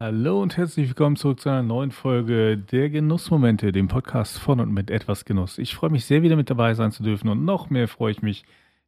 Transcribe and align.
Hallo 0.00 0.40
und 0.40 0.56
herzlich 0.56 0.86
willkommen 0.86 1.16
zurück 1.16 1.40
zu 1.40 1.48
einer 1.48 1.64
neuen 1.64 1.90
Folge 1.90 2.56
der 2.56 2.88
Genussmomente, 2.88 3.72
dem 3.72 3.88
Podcast 3.88 4.38
von 4.38 4.60
und 4.60 4.72
mit 4.72 4.92
etwas 4.92 5.24
Genuss. 5.24 5.58
Ich 5.58 5.74
freue 5.74 5.90
mich 5.90 6.04
sehr, 6.04 6.22
wieder 6.22 6.36
mit 6.36 6.48
dabei 6.50 6.74
sein 6.74 6.92
zu 6.92 7.02
dürfen 7.02 7.28
und 7.28 7.44
noch 7.44 7.68
mehr 7.68 7.88
freue 7.88 8.12
ich 8.12 8.22
mich, 8.22 8.44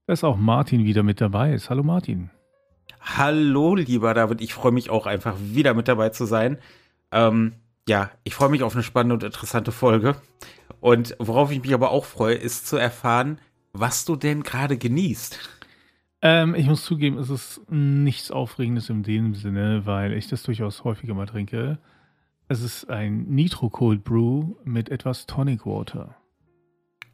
dass 0.07 0.23
auch 0.23 0.37
Martin 0.37 0.85
wieder 0.85 1.03
mit 1.03 1.21
dabei 1.21 1.53
ist. 1.53 1.69
Hallo 1.69 1.83
Martin. 1.83 2.31
Hallo 3.01 3.75
lieber 3.75 4.15
David, 4.15 4.41
ich 4.41 4.55
freue 4.55 4.71
mich 4.71 4.89
auch 4.89 5.07
einfach 5.07 5.35
wieder 5.41 5.75
mit 5.75 5.89
dabei 5.89 6.11
zu 6.11 6.27
sein. 6.27 6.59
Ähm, 7.11 7.55
ja, 7.89 8.13
ich 8.23 8.37
freue 8.37 8.51
mich 8.51 8.63
auf 8.63 8.75
eine 8.75 8.85
spannende 8.85 9.15
und 9.15 9.25
interessante 9.25 9.73
Folge. 9.73 10.15
Und 10.79 11.17
worauf 11.19 11.51
ich 11.51 11.61
mich 11.61 11.75
aber 11.75 11.91
auch 11.91 12.05
freue, 12.05 12.37
ist 12.37 12.69
zu 12.69 12.77
erfahren, 12.77 13.41
was 13.73 14.05
du 14.05 14.15
denn 14.15 14.45
gerade 14.45 14.79
genießt. 14.79 15.60
Ähm, 16.23 16.55
ich 16.55 16.67
muss 16.67 16.85
zugeben, 16.85 17.19
es 17.19 17.31
ist 17.31 17.63
nichts 17.71 18.31
Aufregendes 18.31 18.91
in 18.91 19.03
dem 19.03 19.35
Sinne, 19.35 19.87
weil 19.87 20.13
ich 20.13 20.29
das 20.29 20.43
durchaus 20.43 20.85
häufiger 20.85 21.15
mal 21.15 21.27
trinke. 21.27 21.79
Es 22.49 22.63
ist 22.63 22.91
ein 22.91 23.27
Nitro 23.29 23.71
Cold 23.71 24.05
Brew 24.05 24.55
mit 24.65 24.91
etwas 24.91 25.27
Tonic 25.27 25.65
Water. 25.65 26.17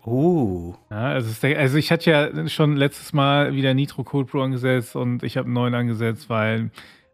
Oh. 0.04 0.74
Ja, 0.90 1.08
also, 1.08 1.32
der, 1.42 1.58
also, 1.58 1.76
ich 1.76 1.90
hatte 1.90 2.10
ja 2.10 2.48
schon 2.48 2.76
letztes 2.76 3.12
Mal 3.12 3.54
wieder 3.54 3.74
Nitro 3.74 4.04
Cold 4.04 4.28
Brew 4.28 4.42
angesetzt 4.42 4.96
und 4.96 5.22
ich 5.22 5.36
habe 5.36 5.46
einen 5.46 5.54
neuen 5.54 5.74
angesetzt, 5.74 6.28
weil 6.28 6.70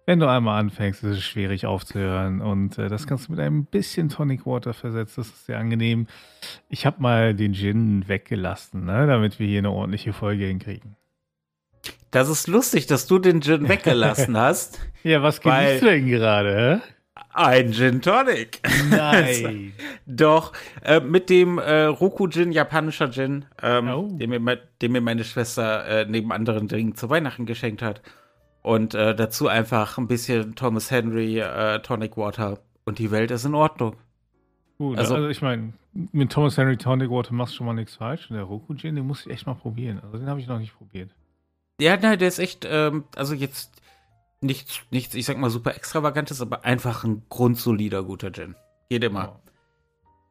wenn 0.07 0.19
du 0.19 0.29
einmal 0.29 0.61
anfängst, 0.61 1.03
ist 1.05 1.19
es 1.19 1.25
schwierig 1.25 1.67
aufzuhören. 1.67 2.41
Und 2.41 2.79
äh, 2.79 2.89
das 2.89 3.07
kannst 3.07 3.29
du 3.29 3.33
mit 3.33 3.41
einem 3.41 3.65
bisschen 3.67 4.09
Tonic 4.09 4.47
Water 4.47 4.75
versetzen. 4.75 5.15
Das 5.17 5.29
ist 5.29 5.47
sehr 5.47 5.59
angenehm. 5.59 6.07
Ich 6.69 6.87
habe 6.87 7.01
mal 7.01 7.35
den 7.35 7.55
Gin 7.55 8.09
weggelassen, 8.09 8.85
ne, 8.85 9.07
damit 9.07 9.39
wir 9.39 9.47
hier 9.47 9.59
eine 9.59 9.71
ordentliche 9.71 10.13
Folge 10.13 10.47
hinkriegen. 10.47 10.97
Das 12.13 12.29
ist 12.29 12.47
lustig, 12.47 12.87
dass 12.87 13.07
du 13.07 13.19
den 13.19 13.41
Gin 13.41 13.69
weggelassen 13.69 14.37
hast. 14.37 14.79
ja, 15.03 15.23
was 15.23 15.41
genießt 15.41 15.83
du 15.83 15.87
denn 15.87 16.07
gerade? 16.07 16.83
Ein 17.33 17.73
Gin 17.73 18.03
Tonic. 18.03 18.61
Nein. 18.91 19.73
Doch, 20.07 20.53
äh, 20.85 21.01
mit 21.01 21.31
dem 21.31 21.57
äh, 21.57 21.85
Roku 21.85 22.29
Gin, 22.29 22.53
japanischer 22.53 23.11
Gin, 23.11 23.47
ähm, 23.63 23.89
oh. 23.89 24.09
den, 24.13 24.29
mir, 24.29 24.59
den, 24.83 24.93
mir, 24.93 25.01
meine 25.01 25.25
Schwester 25.25 25.87
äh, 25.87 26.07
neben 26.07 26.33
anderen 26.33 26.69
Dingen 26.69 26.95
zu 26.95 27.09
Weihnachten 27.09 27.47
geschenkt 27.47 27.81
hat. 27.81 28.03
Und 28.61 28.95
äh, 28.95 29.15
dazu 29.15 29.49
einfach 29.49 29.97
ein 29.97 30.07
bisschen 30.07 30.55
Thomas 30.55 30.91
Henry 30.91 31.41
äh, 31.41 31.79
Tonic 31.79 32.19
Water. 32.19 32.59
Und 32.85 32.99
die 32.99 33.11
Welt 33.11 33.31
ist 33.31 33.47
in 33.47 33.55
Ordnung. 33.55 33.97
Gut, 34.77 34.99
also, 34.99 35.15
also 35.15 35.29
ich 35.29 35.41
meine, 35.41 35.73
mit 35.95 36.31
Thomas 36.31 36.59
Henry 36.59 36.77
Tonic 36.77 37.09
Water 37.09 37.33
machst 37.33 37.55
du 37.55 37.59
schon 37.59 37.67
mal 37.67 37.73
nichts 37.73 37.97
falsch. 37.97 38.29
Und 38.29 38.37
der 38.37 38.45
Roku 38.45 38.75
Gin, 38.75 38.97
den 38.97 39.07
muss 39.07 39.25
ich 39.25 39.33
echt 39.33 39.47
mal 39.47 39.55
probieren. 39.55 40.01
Also 40.03 40.19
den 40.19 40.29
habe 40.29 40.41
ich 40.41 40.47
noch 40.47 40.59
nicht 40.59 40.77
probiert. 40.77 41.09
Ja, 41.83 41.97
nein, 41.97 42.19
der 42.19 42.29
ist 42.29 42.39
echt, 42.39 42.67
ähm, 42.69 43.05
also 43.17 43.35
jetzt 43.35 43.83
nichts, 44.41 44.83
nichts, 44.91 45.15
ich 45.15 45.27
sag 45.27 45.37
mal, 45.37 45.51
super 45.51 45.75
extravagantes, 45.75 46.41
aber 46.41 46.65
einfach 46.65 47.03
ein 47.03 47.23
grundsolider, 47.29 48.05
guter 48.05 48.31
Gin. 48.33 48.55
Geht 48.89 49.03
immer. 49.03 49.37
Oh. 49.37 49.51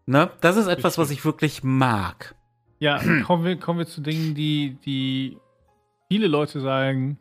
Ne? 0.06 0.32
Das 0.40 0.56
ist 0.56 0.68
etwas, 0.68 0.98
was 0.98 1.12
ich 1.12 1.26
wirklich 1.26 1.64
mag. 1.64 2.36
Ja, 2.80 3.02
kommen 3.26 3.44
wir, 3.44 3.58
kommen 3.58 3.80
wir 3.80 3.86
zu 3.86 4.02
Dingen, 4.02 4.34
die, 4.34 4.78
die 4.86 5.38
viele 6.08 6.28
Leute 6.28 6.62
sagen, 6.62 7.20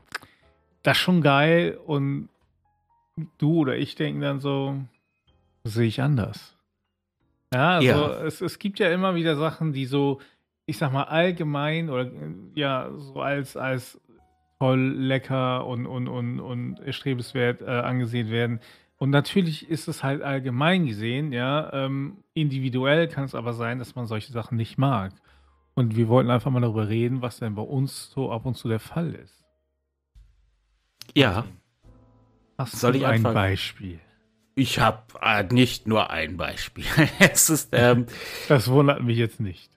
das 0.83 0.97
ist 0.97 1.03
schon 1.03 1.23
geil 1.23 1.79
und 1.85 2.29
du 3.39 3.59
oder 3.59 3.77
ich 3.77 3.97
denken 3.97 4.21
dann 4.21 4.41
so, 4.41 4.77
sehe 5.65 5.89
ich 5.89 6.01
anders. 6.01 6.57
Ja, 7.53 7.79
also 7.79 7.89
ja. 7.89 8.25
Es, 8.25 8.41
es 8.41 8.59
gibt 8.59 8.79
ja 8.79 8.91
immer 8.91 9.17
wieder 9.17 9.35
Sachen, 9.35 9.73
die 9.73 9.87
so, 9.87 10.21
ich 10.67 10.79
sag 10.79 10.93
mal, 10.93 11.05
allgemein 11.05 11.91
oder 11.91 12.11
ja, 12.55 12.91
so 12.97 13.21
als, 13.21 13.57
als 13.57 14.01
toll, 14.61 14.95
lecker 14.97 15.67
und, 15.67 15.87
und, 15.87 16.07
und, 16.07 16.39
und 16.39 16.79
erstrebenswert 16.81 17.63
äh, 17.63 17.65
angesehen 17.65 18.31
werden. 18.31 18.61
Und 18.99 19.11
natürlich 19.11 19.69
ist 19.69 19.89
es 19.89 20.05
halt 20.05 20.21
allgemein 20.23 20.87
gesehen, 20.87 21.33
ja, 21.33 21.73
ähm, 21.73 22.19
individuell 22.35 23.09
kann 23.09 23.25
es 23.25 23.35
aber 23.35 23.55
sein, 23.55 23.79
dass 23.79 23.95
man 23.95 24.07
solche 24.07 24.33
Sachen 24.33 24.57
nicht 24.57 24.77
mag. 24.77 25.13
Und 25.75 25.97
wir 25.97 26.09
wollten 26.09 26.31
einfach 26.31 26.51
mal 26.51 26.61
darüber 26.61 26.89
reden, 26.89 27.23
was 27.23 27.39
denn 27.39 27.55
bei 27.55 27.63
uns 27.63 28.11
so 28.11 28.31
ab 28.31 28.45
und 28.45 28.57
zu 28.57 28.69
der 28.69 28.81
Fall 28.81 29.15
ist. 29.15 29.43
Ja. 31.17 31.47
Hast 32.59 32.79
Soll 32.79 32.93
du 32.93 32.99
ich 32.99 33.07
ein 33.07 33.15
anfangen? 33.15 33.35
Beispiel? 33.35 34.01
Ich 34.55 34.79
habe 34.79 35.03
äh, 35.23 35.43
nicht 35.45 35.87
nur 35.87 36.11
ein 36.11 36.37
Beispiel. 36.37 36.85
es 37.19 37.49
ist, 37.49 37.71
ähm, 37.73 38.05
das 38.49 38.69
wundert 38.69 39.03
mich 39.03 39.17
jetzt 39.17 39.41
nicht 39.41 39.71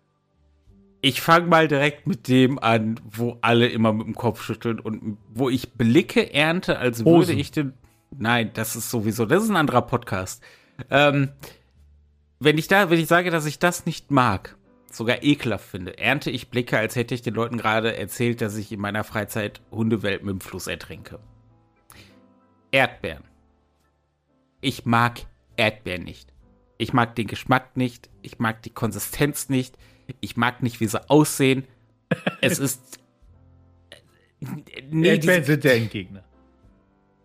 ich 1.06 1.20
fange 1.20 1.48
mal 1.48 1.68
direkt 1.68 2.08
mit 2.08 2.30
dem 2.30 2.58
an, 2.60 2.98
wo 3.04 3.38
alle 3.42 3.68
immer 3.68 3.92
mit 3.92 4.08
dem 4.08 4.16
Kopf 4.16 4.42
schütteln 4.42 4.80
und 4.80 5.18
wo 5.30 5.50
ich 5.50 5.74
Blicke 5.74 6.34
ernte, 6.34 6.80
als 6.80 7.04
Hosen. 7.04 7.28
würde 7.28 7.34
ich 7.34 7.52
den. 7.52 7.74
Nein, 8.18 8.52
das 8.54 8.78
ist 8.78 8.90
sowieso, 8.90 9.26
das 9.26 9.44
ist 9.44 9.50
ein 9.50 9.58
anderer 9.58 9.82
Podcast. 9.82 10.42
Ähm, 10.90 11.34
wenn 12.40 12.58
ich 12.58 12.70
da, 12.70 12.90
wenn 12.90 13.00
ich 13.00 13.08
sage, 13.08 13.32
dass 13.32 13.46
ich 13.46 13.60
das 13.60 13.86
nicht 13.86 14.12
mag, 14.12 14.56
sogar 14.90 15.24
ekelhaft 15.24 15.66
finde, 15.66 15.98
ernte 15.98 16.32
ich 16.32 16.50
Blicke, 16.50 16.78
als 16.78 16.96
hätte 16.96 17.14
ich 17.14 17.22
den 17.22 17.34
Leuten 17.34 17.58
gerade 17.58 17.98
erzählt, 17.98 18.40
dass 18.40 18.56
ich 18.56 18.72
in 18.72 18.80
meiner 18.80 19.04
Freizeit 19.04 19.60
Hundewelt 19.72 20.24
mit 20.24 20.32
dem 20.32 20.42
Fluss 20.42 20.68
ertrinke. 20.68 21.20
Erdbeeren. 22.72 23.26
Ich 24.62 24.86
mag 24.86 25.20
Erdbeeren 25.58 26.04
nicht. 26.04 26.32
Ich 26.78 26.94
mag 26.94 27.14
den 27.16 27.28
Geschmack 27.28 27.76
nicht. 27.76 28.10
Ich 28.22 28.40
mag 28.40 28.62
die 28.62 28.70
Konsistenz 28.70 29.50
nicht. 29.50 29.78
Ich 30.20 30.38
mag 30.38 30.64
nicht, 30.64 30.80
wie 30.80 30.88
sie 30.88 31.10
aussehen. 31.10 31.66
es 32.42 32.60
ist. 32.60 33.00
Nee, 34.90 35.08
Erdbeeren 35.08 35.44
sind 35.44 35.64
der 35.64 35.76
Endgegner. 35.76 36.24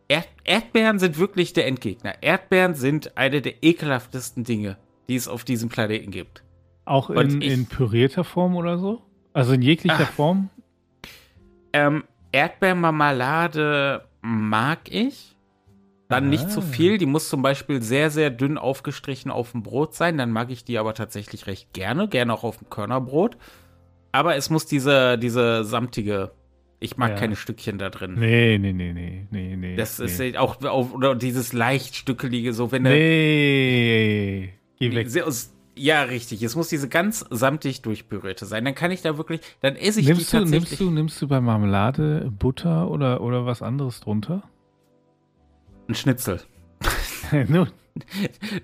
Erd 0.08 0.28
Erdbeeren 0.44 0.98
sind 0.98 1.18
wirklich 1.18 1.52
der 1.52 1.66
Endgegner. 1.66 2.22
Erdbeeren 2.22 2.74
sind 2.74 3.16
eine 3.16 3.42
der 3.42 3.62
ekelhaftesten 3.62 4.44
Dinge, 4.44 4.78
die 5.08 5.16
es 5.16 5.28
auf 5.28 5.44
diesem 5.44 5.68
Planeten 5.68 6.10
gibt. 6.10 6.42
Auch 6.86 7.10
in, 7.10 7.42
ich, 7.42 7.52
in 7.52 7.66
pürierter 7.66 8.24
Form 8.24 8.56
oder 8.56 8.78
so? 8.78 9.02
Also 9.34 9.52
in 9.52 9.60
jeglicher 9.60 10.08
ach, 10.08 10.12
Form? 10.12 10.48
Ähm, 11.74 12.04
Erdbeermarmelade 12.32 14.06
mag 14.22 14.90
ich. 14.90 15.36
Dann 16.08 16.24
ah. 16.24 16.28
nicht 16.28 16.50
zu 16.50 16.62
viel. 16.62 16.98
Die 16.98 17.06
muss 17.06 17.28
zum 17.28 17.42
Beispiel 17.42 17.82
sehr, 17.82 18.10
sehr 18.10 18.30
dünn 18.30 18.58
aufgestrichen 18.58 19.30
auf 19.30 19.52
dem 19.52 19.62
Brot 19.62 19.94
sein. 19.94 20.16
Dann 20.16 20.30
mag 20.30 20.50
ich 20.50 20.64
die 20.64 20.78
aber 20.78 20.94
tatsächlich 20.94 21.46
recht 21.46 21.72
gerne. 21.72 22.08
Gerne 22.08 22.32
auch 22.32 22.44
auf 22.44 22.58
dem 22.58 22.70
Körnerbrot. 22.70 23.36
Aber 24.10 24.36
es 24.36 24.48
muss 24.48 24.66
diese, 24.66 25.18
diese 25.18 25.64
samtige. 25.64 26.32
Ich 26.80 26.96
mag 26.96 27.10
ja. 27.10 27.16
keine 27.16 27.36
Stückchen 27.36 27.76
da 27.76 27.90
drin. 27.90 28.14
Nee, 28.18 28.56
nee, 28.58 28.72
nee, 28.72 28.92
nee, 28.92 29.26
nee, 29.30 29.56
nee. 29.56 29.76
Das 29.76 29.98
nee. 29.98 30.06
ist 30.06 30.36
auch, 30.36 30.62
auch, 30.64 30.92
oder 30.92 31.14
dieses 31.14 31.52
leicht 31.52 31.94
stückelige, 31.96 32.52
so 32.52 32.72
wenn 32.72 32.84
Nee. 32.84 34.54
Geh 34.78 34.94
weg. 34.94 35.10
Sehr, 35.10 35.26
ja, 35.74 36.02
richtig. 36.02 36.42
Es 36.42 36.56
muss 36.56 36.68
diese 36.68 36.88
ganz 36.88 37.24
samtig 37.30 37.82
durchpürierte 37.82 38.46
sein. 38.46 38.64
Dann 38.64 38.74
kann 38.74 38.90
ich 38.92 39.02
da 39.02 39.18
wirklich, 39.18 39.40
dann 39.60 39.76
esse 39.76 40.00
ich 40.00 40.06
nimmst 40.06 40.32
die 40.32 40.36
du, 40.36 40.42
tatsächlich. 40.42 40.70
Nimmst 40.70 40.80
du, 40.80 40.90
nimmst 40.90 41.22
du 41.22 41.28
bei 41.28 41.40
Marmelade 41.40 42.32
Butter 42.38 42.90
oder, 42.90 43.20
oder 43.20 43.44
was 43.44 43.60
anderes 43.60 44.00
drunter? 44.00 44.42
Ein 45.88 45.94
Schnitzel. 45.94 46.40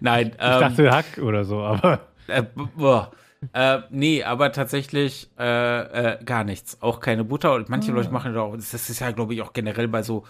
Nein. 0.01 0.27
Ich 0.29 0.35
ähm, 0.39 0.61
dachte 0.61 0.91
Hack 0.91 1.19
oder 1.19 1.45
so, 1.45 1.61
aber. 1.61 2.01
Äh, 2.27 2.43
boah. 2.77 3.13
Äh, 3.53 3.81
nee, 3.91 4.23
aber 4.23 4.53
tatsächlich 4.53 5.31
äh, 5.39 5.81
äh, 6.15 6.25
gar 6.25 6.45
nichts. 6.45 6.81
Auch 6.81 7.01
keine 7.01 7.25
Butter. 7.25 7.55
Und 7.55 7.69
manche 7.69 7.93
ah. 7.93 7.95
Leute 7.95 8.11
machen 8.11 8.35
doch, 8.35 8.55
das 8.55 8.73
ist 8.75 9.01
ja, 9.01 9.11
glaube 9.11 9.35
ich, 9.35 9.43
auch 9.43 9.53
generell 9.53 9.89
bei 9.89 10.03
so 10.03 10.25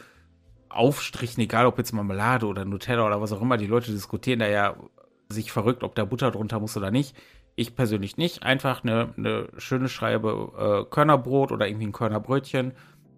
Aufstrichen, 0.69 1.43
egal 1.43 1.67
ob 1.67 1.79
jetzt 1.79 1.93
Marmelade 1.93 2.47
oder 2.47 2.65
Nutella 2.65 3.07
oder 3.07 3.21
was 3.21 3.33
auch 3.33 3.43
immer, 3.43 3.57
die 3.57 3.67
Leute 3.67 3.93
diskutieren 3.93 4.41
da 4.41 4.49
ja 4.49 4.75
sich 5.29 5.53
verrückt, 5.53 5.85
ob 5.85 5.95
da 5.95 6.05
Butter 6.05 6.31
drunter 6.31 6.61
muss 6.61 6.77
oder 6.77 6.91
nicht. 6.91 7.17
Ich 7.57 7.77
persönlich 7.77 8.17
nicht. 8.17 8.43
Einfach 8.43 8.83
eine, 8.83 9.15
eine 9.17 9.49
schöne 9.59 9.89
Schreibe 9.89 10.85
äh, 10.87 10.91
Körnerbrot 10.91 11.53
oder 11.53 11.69
irgendwie 11.69 11.87
ein 11.87 11.93
Körnerbrötchen 11.93 12.73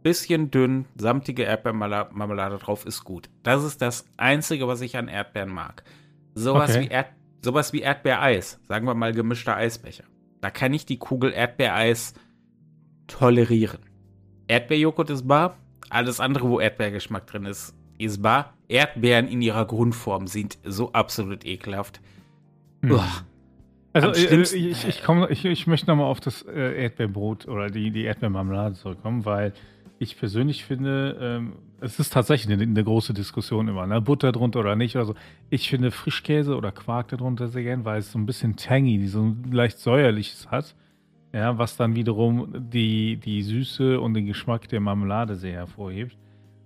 bisschen 0.06 0.52
dünn, 0.52 0.84
samtige 0.94 1.42
Erdbeermarmelade 1.42 2.58
drauf 2.58 2.86
ist 2.86 3.02
gut. 3.02 3.28
Das 3.42 3.64
ist 3.64 3.82
das 3.82 4.06
Einzige, 4.16 4.68
was 4.68 4.80
ich 4.80 4.96
an 4.96 5.08
Erdbeeren 5.08 5.50
mag. 5.50 5.82
Sowas, 6.32 6.70
okay. 6.70 6.82
wie, 6.82 6.88
Erd, 6.92 7.08
sowas 7.42 7.72
wie 7.72 7.80
Erdbeereis, 7.80 8.60
sagen 8.68 8.86
wir 8.86 8.94
mal 8.94 9.12
gemischter 9.12 9.56
Eisbecher. 9.56 10.04
Da 10.40 10.50
kann 10.50 10.72
ich 10.72 10.86
die 10.86 10.98
Kugel 10.98 11.32
Erdbeereis 11.32 12.14
tolerieren. 13.08 13.80
Erdbeerjoghurt 14.46 15.10
ist 15.10 15.26
bar, 15.26 15.56
alles 15.90 16.20
andere, 16.20 16.48
wo 16.48 16.60
Erdbeergeschmack 16.60 17.26
drin 17.26 17.46
ist, 17.46 17.74
ist 17.98 18.22
bar. 18.22 18.54
Erdbeeren 18.68 19.26
in 19.26 19.42
ihrer 19.42 19.66
Grundform 19.66 20.28
sind 20.28 20.56
so 20.62 20.92
absolut 20.92 21.44
ekelhaft. 21.44 22.00
Hm. 22.82 22.90
Also 24.02 24.12
äh, 24.12 24.42
ich, 24.42 24.86
ich, 24.86 25.02
komm, 25.02 25.26
ich, 25.30 25.44
ich 25.44 25.66
möchte 25.66 25.86
nochmal 25.86 26.06
auf 26.06 26.20
das 26.20 26.42
äh, 26.42 26.82
Erdbeerbrot 26.82 27.48
oder 27.48 27.68
die, 27.68 27.90
die 27.90 28.04
Erdbeermarmelade 28.04 28.74
zurückkommen, 28.74 29.24
weil 29.24 29.52
ich 29.98 30.18
persönlich 30.18 30.64
finde, 30.64 31.16
ähm, 31.20 31.52
es 31.80 31.98
ist 31.98 32.12
tatsächlich 32.12 32.52
eine, 32.52 32.62
eine, 32.62 32.84
große 32.84 33.14
Diskussion 33.14 33.68
immer, 33.68 33.86
ne? 33.86 34.00
Butter 34.00 34.32
drunter 34.32 34.60
oder 34.60 34.76
nicht 34.76 34.96
oder 34.96 35.06
so. 35.06 35.14
Ich 35.48 35.70
finde 35.70 35.90
Frischkäse 35.90 36.56
oder 36.56 36.72
Quark 36.72 37.08
darunter 37.08 37.48
sehr 37.48 37.62
gern, 37.62 37.84
weil 37.84 38.00
es 38.00 38.12
so 38.12 38.18
ein 38.18 38.26
bisschen 38.26 38.56
tangy, 38.56 39.06
so 39.06 39.22
ein 39.22 39.50
leicht 39.50 39.78
säuerliches 39.78 40.50
hat. 40.50 40.74
Ja, 41.32 41.58
was 41.58 41.76
dann 41.76 41.96
wiederum 41.96 42.70
die, 42.70 43.16
die 43.16 43.42
Süße 43.42 44.00
und 44.00 44.14
den 44.14 44.26
Geschmack 44.26 44.68
der 44.68 44.80
Marmelade 44.80 45.36
sehr 45.36 45.52
hervorhebt. 45.52 46.16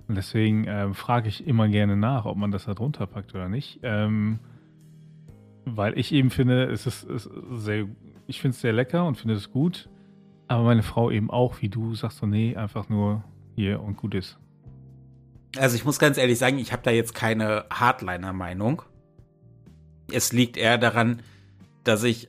Und 0.07 0.17
deswegen 0.17 0.65
ähm, 0.69 0.95
frage 0.95 1.29
ich 1.29 1.47
immer 1.47 1.69
gerne 1.69 1.97
nach, 1.97 2.25
ob 2.25 2.37
man 2.37 2.51
das 2.51 2.65
da 2.65 2.75
drunter 2.75 3.07
packt 3.07 3.35
oder 3.35 3.49
nicht. 3.49 3.81
Ähm, 3.83 4.39
weil 5.65 5.99
ich 5.99 6.13
eben 6.13 6.31
finde, 6.31 6.65
es 6.65 6.87
ist, 6.87 7.05
es 7.05 7.27
ist 7.27 7.33
sehr, 7.53 7.87
ich 8.27 8.41
finde 8.41 8.55
es 8.55 8.61
sehr 8.61 8.73
lecker 8.73 9.07
und 9.07 9.17
finde 9.17 9.35
es 9.35 9.51
gut. 9.51 9.89
Aber 10.49 10.65
meine 10.65 10.83
Frau 10.83 11.11
eben 11.11 11.31
auch, 11.31 11.61
wie 11.61 11.69
du, 11.69 11.95
sagst 11.95 12.19
so, 12.19 12.27
nee, 12.27 12.57
einfach 12.57 12.89
nur 12.89 13.23
hier 13.55 13.81
und 13.81 13.97
gut 13.97 14.15
ist. 14.15 14.39
Also 15.57 15.77
ich 15.77 15.85
muss 15.85 15.99
ganz 15.99 16.17
ehrlich 16.17 16.39
sagen, 16.39 16.59
ich 16.59 16.73
habe 16.73 16.83
da 16.83 16.91
jetzt 16.91 17.15
keine 17.15 17.65
Hardliner-Meinung. 17.71 18.83
Es 20.13 20.33
liegt 20.33 20.57
eher 20.57 20.79
daran, 20.79 21.23
dass 21.85 22.03
ich 22.03 22.29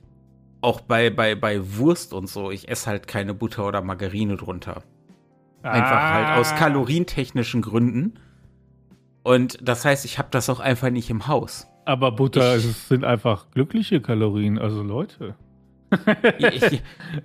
auch 0.60 0.80
bei, 0.80 1.10
bei, 1.10 1.34
bei 1.34 1.76
Wurst 1.76 2.12
und 2.12 2.28
so, 2.28 2.50
ich 2.50 2.68
esse 2.68 2.88
halt 2.88 3.08
keine 3.08 3.34
Butter 3.34 3.66
oder 3.66 3.82
Margarine 3.82 4.36
drunter. 4.36 4.82
Einfach 5.62 5.90
ah. 5.90 6.14
halt 6.14 6.38
aus 6.38 6.54
kalorientechnischen 6.54 7.62
Gründen. 7.62 8.14
Und 9.22 9.58
das 9.60 9.84
heißt, 9.84 10.04
ich 10.04 10.18
habe 10.18 10.28
das 10.30 10.48
auch 10.50 10.60
einfach 10.60 10.90
nicht 10.90 11.10
im 11.10 11.26
Haus. 11.26 11.68
Aber 11.84 12.12
Butter 12.12 12.56
ich, 12.56 12.64
sind 12.64 13.04
einfach 13.04 13.50
glückliche 13.50 14.00
Kalorien, 14.00 14.58
also 14.58 14.82
Leute. 14.82 15.34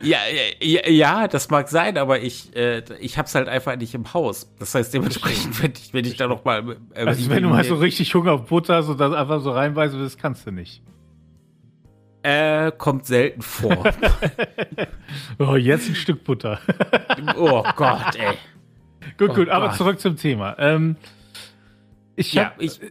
ja, 0.02 0.20
ja, 0.62 0.90
ja, 0.90 1.28
das 1.28 1.50
mag 1.50 1.70
sein, 1.70 1.98
aber 1.98 2.22
ich, 2.22 2.54
äh, 2.56 2.84
ich 3.00 3.18
hab's 3.18 3.34
halt 3.34 3.48
einfach 3.48 3.78
nicht 3.78 3.94
im 3.94 4.14
Haus. 4.14 4.54
Das 4.60 4.76
heißt, 4.76 4.94
dementsprechend, 4.94 5.62
wenn 5.62 5.72
ich, 5.72 5.94
wenn 5.94 6.06
ich 6.06 6.18
da 6.18 6.28
noch 6.28 6.44
mal. 6.44 6.76
Äh, 6.94 7.06
also, 7.06 7.30
wenn 7.30 7.44
du 7.44 7.50
mal 7.50 7.64
so 7.64 7.76
richtig 7.76 8.14
Hunger 8.14 8.34
auf 8.34 8.48
Butter 8.48 8.76
hast 8.76 8.90
und 8.90 9.00
das 9.00 9.14
einfach 9.14 9.40
so 9.42 9.52
reinweise, 9.52 9.98
das 9.98 10.18
kannst 10.18 10.46
du 10.46 10.52
nicht. 10.52 10.82
Äh, 12.24 12.72
kommt 12.78 13.06
selten 13.06 13.42
vor. 13.42 13.86
oh, 15.40 15.56
jetzt 15.56 15.88
ein 15.88 15.96
Stück 15.96 16.26
Butter. 16.26 16.60
oh 17.38 17.64
Gott, 17.76 18.16
ey. 18.18 18.36
Gut, 19.18 19.34
gut, 19.34 19.48
oh 19.48 19.52
aber 19.52 19.68
Gott. 19.68 19.78
zurück 19.78 20.00
zum 20.02 20.18
Thema. 20.18 20.56
Ähm, 20.60 20.98
ich, 22.18 22.34
ja, 22.34 22.46
hab, 22.46 22.62
ich, 22.62 22.82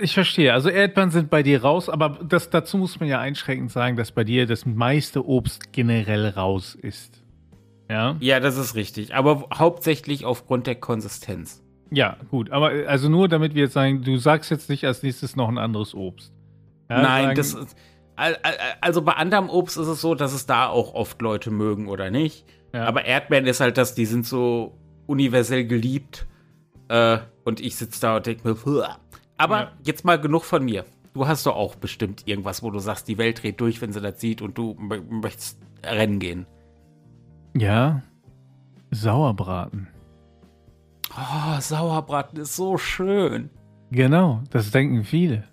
ich 0.00 0.14
verstehe. 0.14 0.52
Also 0.52 0.68
Erdbeeren 0.68 1.10
sind 1.10 1.30
bei 1.30 1.42
dir 1.42 1.62
raus, 1.62 1.88
aber 1.88 2.18
das, 2.22 2.50
dazu 2.50 2.78
muss 2.78 2.98
man 2.98 3.08
ja 3.08 3.20
einschränkend 3.20 3.70
sagen, 3.70 3.96
dass 3.96 4.12
bei 4.12 4.24
dir 4.24 4.46
das 4.46 4.66
meiste 4.66 5.26
Obst 5.26 5.72
generell 5.72 6.28
raus 6.28 6.74
ist. 6.74 7.22
Ja? 7.88 8.16
Ja, 8.20 8.40
das 8.40 8.56
ist 8.56 8.74
richtig. 8.74 9.14
Aber 9.14 9.46
hauptsächlich 9.54 10.24
aufgrund 10.24 10.66
der 10.66 10.74
Konsistenz. 10.74 11.62
Ja, 11.90 12.16
gut. 12.30 12.50
Aber 12.50 12.70
also 12.86 13.08
nur 13.08 13.28
damit 13.28 13.54
wir 13.54 13.64
jetzt 13.64 13.72
sagen, 13.72 14.02
du 14.02 14.16
sagst 14.18 14.50
jetzt 14.50 14.68
nicht 14.68 14.84
als 14.84 15.02
nächstes 15.02 15.36
noch 15.36 15.48
ein 15.48 15.58
anderes 15.58 15.94
Obst. 15.94 16.32
Ja, 16.90 17.02
Nein, 17.02 17.24
sagen, 17.24 17.36
das 17.36 17.54
ist. 17.54 17.76
Also 18.80 19.02
bei 19.02 19.12
anderem 19.12 19.48
Obst 19.48 19.78
ist 19.78 19.86
es 19.86 20.00
so, 20.00 20.16
dass 20.16 20.32
es 20.32 20.44
da 20.44 20.66
auch 20.66 20.92
oft 20.94 21.22
Leute 21.22 21.52
mögen 21.52 21.86
oder 21.86 22.10
nicht. 22.10 22.44
Ja. 22.74 22.84
Aber 22.84 23.04
Erdbeeren 23.04 23.46
ist 23.46 23.60
halt 23.60 23.78
das, 23.78 23.94
die 23.94 24.06
sind 24.06 24.26
so 24.26 24.76
universell 25.06 25.64
geliebt. 25.66 26.26
Äh, 26.88 27.18
und 27.44 27.60
ich 27.60 27.76
sitze 27.76 28.00
da 28.00 28.16
und 28.16 28.26
denke 28.26 28.48
mir, 28.48 28.56
aber 29.38 29.58
ja. 29.60 29.72
jetzt 29.84 30.04
mal 30.04 30.20
genug 30.20 30.44
von 30.44 30.64
mir. 30.64 30.84
Du 31.14 31.26
hast 31.26 31.46
doch 31.46 31.56
auch 31.56 31.74
bestimmt 31.74 32.28
irgendwas, 32.28 32.62
wo 32.62 32.70
du 32.70 32.78
sagst, 32.78 33.08
die 33.08 33.18
Welt 33.18 33.42
dreht 33.42 33.60
durch, 33.60 33.80
wenn 33.80 33.92
sie 33.92 34.00
das 34.00 34.20
sieht 34.20 34.42
und 34.42 34.58
du 34.58 34.74
möchtest 34.78 35.58
rennen 35.82 36.18
gehen. 36.18 36.46
Ja. 37.56 38.02
Sauerbraten. 38.90 39.88
Oh, 41.16 41.60
Sauerbraten 41.60 42.40
ist 42.40 42.56
so 42.56 42.76
schön. 42.76 43.50
Genau, 43.90 44.42
das 44.50 44.70
denken 44.70 45.04
viele. 45.04 45.44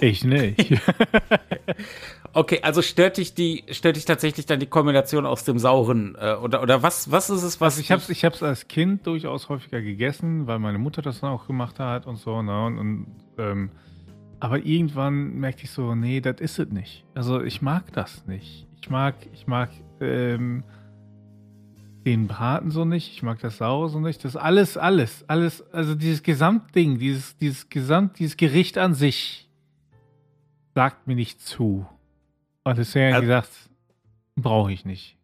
Ich 0.00 0.24
nicht. 0.24 0.80
okay, 2.32 2.60
also 2.62 2.82
stört 2.82 3.16
dich 3.16 3.34
die, 3.34 3.64
stört 3.70 3.96
dich 3.96 4.04
tatsächlich 4.04 4.46
dann 4.46 4.60
die 4.60 4.66
Kombination 4.66 5.26
aus 5.26 5.44
dem 5.44 5.58
Sauren 5.58 6.16
äh, 6.18 6.34
oder 6.34 6.62
oder 6.62 6.82
was 6.82 7.10
was 7.10 7.30
ist 7.30 7.42
es, 7.42 7.60
was 7.60 7.74
also 7.74 7.80
ich 7.80 7.92
hab's, 7.92 8.08
ich 8.08 8.24
hab's 8.24 8.42
als 8.42 8.68
Kind 8.68 9.06
durchaus 9.06 9.48
häufiger 9.48 9.80
gegessen, 9.80 10.46
weil 10.46 10.58
meine 10.58 10.78
Mutter 10.78 11.02
das 11.02 11.20
dann 11.20 11.30
auch 11.30 11.46
gemacht 11.46 11.78
hat 11.78 12.06
und 12.06 12.16
so 12.16 12.42
ne 12.42 12.64
und, 12.64 12.78
und 12.78 13.06
ähm, 13.38 13.70
aber 14.42 14.58
irgendwann 14.66 15.34
merkte 15.38 15.62
ich 15.62 15.70
so, 15.70 15.94
nee, 15.94 16.20
das 16.20 16.40
ist 16.40 16.58
es 16.58 16.68
nicht. 16.70 17.04
Also 17.14 17.42
ich 17.42 17.62
mag 17.62 17.92
das 17.92 18.26
nicht. 18.26 18.66
Ich 18.80 18.90
mag, 18.90 19.14
ich 19.32 19.46
mag 19.46 19.70
ähm, 20.00 20.64
den 22.04 22.26
Braten 22.26 22.72
so 22.72 22.84
nicht, 22.84 23.12
ich 23.12 23.22
mag 23.22 23.38
das 23.38 23.58
Saure 23.58 23.88
so 23.88 24.00
nicht. 24.00 24.24
Das 24.24 24.34
alles, 24.34 24.76
alles, 24.76 25.24
alles, 25.28 25.62
also 25.72 25.94
dieses 25.94 26.24
Gesamtding, 26.24 26.98
dieses, 26.98 27.36
dieses 27.36 27.68
Gesamt, 27.68 28.18
dieses 28.18 28.36
Gericht 28.36 28.78
an 28.78 28.94
sich 28.94 29.48
sagt 30.74 31.06
mir 31.06 31.14
nicht 31.14 31.40
zu. 31.40 31.86
Und 32.64 32.78
deswegen 32.78 33.14
also, 33.14 33.22
gesagt, 33.22 33.50
brauche 34.36 34.72
ich 34.72 34.84
nicht. 34.84 35.16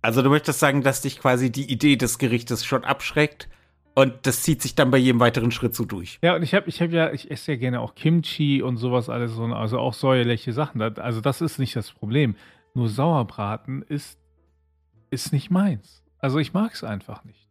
Also 0.00 0.22
du 0.22 0.30
möchtest 0.30 0.58
sagen, 0.58 0.82
dass 0.82 1.00
dich 1.00 1.18
quasi 1.18 1.50
die 1.50 1.70
Idee 1.70 1.96
des 1.96 2.18
Gerichtes 2.18 2.64
schon 2.64 2.84
abschreckt 2.84 3.48
und 3.94 4.26
das 4.26 4.42
zieht 4.42 4.62
sich 4.62 4.74
dann 4.74 4.90
bei 4.90 4.98
jedem 4.98 5.20
weiteren 5.20 5.50
Schritt 5.50 5.74
so 5.74 5.84
durch. 5.84 6.18
Ja, 6.22 6.34
und 6.34 6.42
ich 6.42 6.54
habe 6.54 6.68
ich 6.68 6.80
hab 6.80 6.90
ja, 6.90 7.12
ich 7.12 7.30
esse 7.30 7.52
ja 7.52 7.58
gerne 7.58 7.80
auch 7.80 7.94
Kimchi 7.94 8.62
und 8.62 8.78
sowas 8.78 9.08
alles, 9.08 9.38
also 9.38 9.78
auch 9.78 9.94
säuerliche 9.94 10.52
Sachen. 10.52 10.80
Also 10.80 11.20
das 11.20 11.40
ist 11.40 11.58
nicht 11.58 11.76
das 11.76 11.92
Problem. 11.92 12.34
Nur 12.74 12.88
Sauerbraten 12.88 13.82
ist, 13.82 14.18
ist 15.10 15.32
nicht 15.32 15.50
meins. 15.50 16.02
Also 16.18 16.38
ich 16.38 16.54
mag 16.54 16.72
es 16.72 16.84
einfach 16.84 17.24
nicht. 17.24 17.41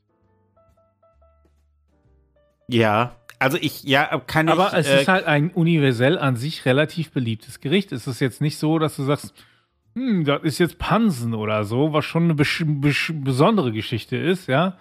Ja, 2.72 3.16
also 3.38 3.58
ich, 3.60 3.84
ja, 3.84 4.22
kann 4.28 4.48
ich. 4.48 4.54
Aber 4.54 4.74
es 4.78 4.88
äh, 4.88 5.02
ist 5.02 5.08
halt 5.08 5.26
ein 5.26 5.50
universell 5.50 6.18
an 6.18 6.36
sich 6.36 6.66
relativ 6.66 7.12
beliebtes 7.12 7.60
Gericht. 7.60 7.92
Es 7.92 8.08
ist 8.08 8.20
jetzt 8.20 8.40
nicht 8.40 8.58
so, 8.58 8.80
dass 8.80 8.96
du 8.96 9.04
sagst, 9.04 9.34
hm, 9.96 10.24
das 10.26 10.44
ist 10.44 10.60
jetzt 10.60 10.78
Pansen 10.78 11.34
oder 11.34 11.64
so, 11.64 11.92
was 11.92 12.06
schon 12.06 12.24
eine 12.24 12.36
besondere 12.36 13.72
Geschichte 13.72 14.16
ist, 14.16 14.48
ja. 14.48 14.78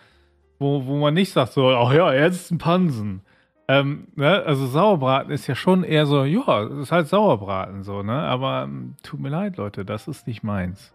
Wo, 0.58 0.86
wo 0.86 0.98
man 0.98 1.14
nicht 1.14 1.32
sagt 1.32 1.52
so, 1.52 1.70
ach 1.70 1.92
ja, 1.92 2.12
jetzt 2.12 2.36
ist 2.36 2.50
ein 2.50 2.58
Pansen. 2.58 3.22
Ähm, 3.66 4.08
ne? 4.14 4.42
Also 4.44 4.66
Sauerbraten 4.66 5.32
ist 5.32 5.46
ja 5.46 5.54
schon 5.54 5.82
eher 5.82 6.06
so, 6.06 6.24
ja, 6.24 6.64
es 6.64 6.78
ist 6.78 6.92
halt 6.92 7.08
Sauerbraten 7.08 7.82
so, 7.82 8.02
ne? 8.02 8.12
Aber 8.12 8.64
ähm, 8.64 8.94
tut 9.02 9.20
mir 9.20 9.30
leid, 9.30 9.56
Leute, 9.56 9.84
das 9.84 10.06
ist 10.06 10.26
nicht 10.26 10.42
meins. 10.42 10.92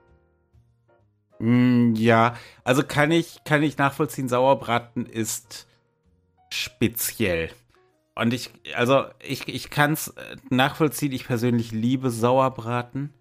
Mm, 1.39 1.93
ja, 1.95 2.35
also 2.63 2.83
kann 2.83 3.11
ich, 3.11 3.43
kann 3.43 3.63
ich 3.63 3.77
nachvollziehen, 3.77 4.29
Sauerbraten 4.29 5.05
ist 5.05 5.67
speziell. 6.55 7.49
Und 8.15 8.33
ich, 8.33 8.49
also 8.75 9.05
ich, 9.21 9.47
ich 9.47 9.69
kann 9.69 9.93
es 9.93 10.09
äh, 10.09 10.37
nachvollziehen, 10.49 11.11
ich 11.11 11.27
persönlich 11.27 11.71
liebe 11.71 12.09
Sauerbraten. 12.09 13.13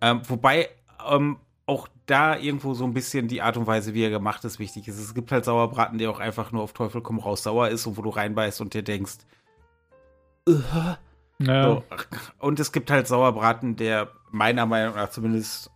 Ähm, 0.00 0.22
wobei 0.28 0.68
ähm, 1.08 1.38
auch 1.66 1.88
da 2.06 2.36
irgendwo 2.36 2.74
so 2.74 2.84
ein 2.84 2.94
bisschen 2.94 3.28
die 3.28 3.42
Art 3.42 3.56
und 3.56 3.66
Weise, 3.66 3.94
wie 3.94 4.02
er 4.02 4.10
gemacht 4.10 4.44
ist, 4.44 4.58
wichtig 4.58 4.88
ist. 4.88 4.98
Es 4.98 5.14
gibt 5.14 5.30
halt 5.32 5.44
Sauerbraten, 5.44 5.98
der 5.98 6.10
auch 6.10 6.20
einfach 6.20 6.52
nur 6.52 6.62
auf 6.62 6.72
Teufel 6.72 7.00
komm 7.00 7.18
raus 7.18 7.42
sauer 7.42 7.68
ist 7.68 7.86
und 7.86 7.96
wo 7.96 8.02
du 8.02 8.10
reinbeißt 8.10 8.60
und 8.60 8.74
dir 8.74 8.82
denkst, 8.82 9.18
uh, 10.48 10.60
ja. 11.38 11.64
so. 11.64 11.84
und 12.38 12.58
es 12.60 12.72
gibt 12.72 12.90
halt 12.90 13.06
Sauerbraten, 13.06 13.76
der 13.76 14.10
meiner 14.30 14.66
Meinung 14.66 14.94
nach 14.94 15.10
zumindest, 15.10 15.70